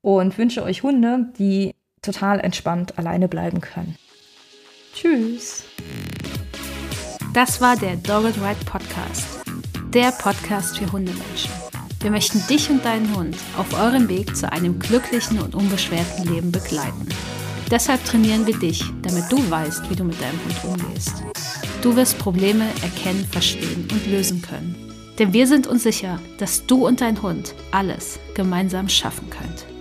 und 0.00 0.38
wünsche 0.38 0.62
euch 0.62 0.82
Hunde, 0.82 1.32
die 1.38 1.74
total 2.02 2.40
entspannt 2.40 2.98
alleine 2.98 3.28
bleiben 3.28 3.60
können. 3.60 3.96
Tschüss. 4.94 5.64
Das 7.34 7.60
war 7.60 7.76
der 7.76 7.96
Dogged 7.96 8.36
Ride 8.36 8.64
Podcast. 8.64 9.40
Der 9.92 10.12
Podcast 10.12 10.78
für 10.78 10.90
Hundemenschen. 10.90 11.50
Wir 12.00 12.10
möchten 12.10 12.46
dich 12.48 12.70
und 12.70 12.84
deinen 12.84 13.14
Hund 13.16 13.36
auf 13.56 13.78
eurem 13.78 14.08
Weg 14.08 14.36
zu 14.36 14.50
einem 14.50 14.78
glücklichen 14.78 15.40
und 15.40 15.54
unbeschwerten 15.54 16.32
Leben 16.32 16.52
begleiten. 16.52 17.08
Deshalb 17.70 18.04
trainieren 18.04 18.46
wir 18.46 18.56
dich, 18.56 18.84
damit 19.02 19.24
du 19.30 19.50
weißt, 19.50 19.90
wie 19.90 19.96
du 19.96 20.04
mit 20.04 20.20
deinem 20.20 20.38
Hund 20.44 20.80
umgehst. 20.80 21.22
Du 21.80 21.94
wirst 21.94 22.18
Probleme 22.18 22.64
erkennen, 22.82 23.24
verstehen 23.30 23.86
und 23.92 24.06
lösen 24.10 24.42
können. 24.42 24.74
Denn 25.18 25.32
wir 25.32 25.46
sind 25.46 25.68
uns 25.68 25.84
sicher, 25.84 26.20
dass 26.38 26.66
du 26.66 26.86
und 26.86 27.00
dein 27.00 27.22
Hund 27.22 27.54
alles 27.70 28.18
gemeinsam 28.34 28.88
schaffen 28.88 29.30
könnt. 29.30 29.77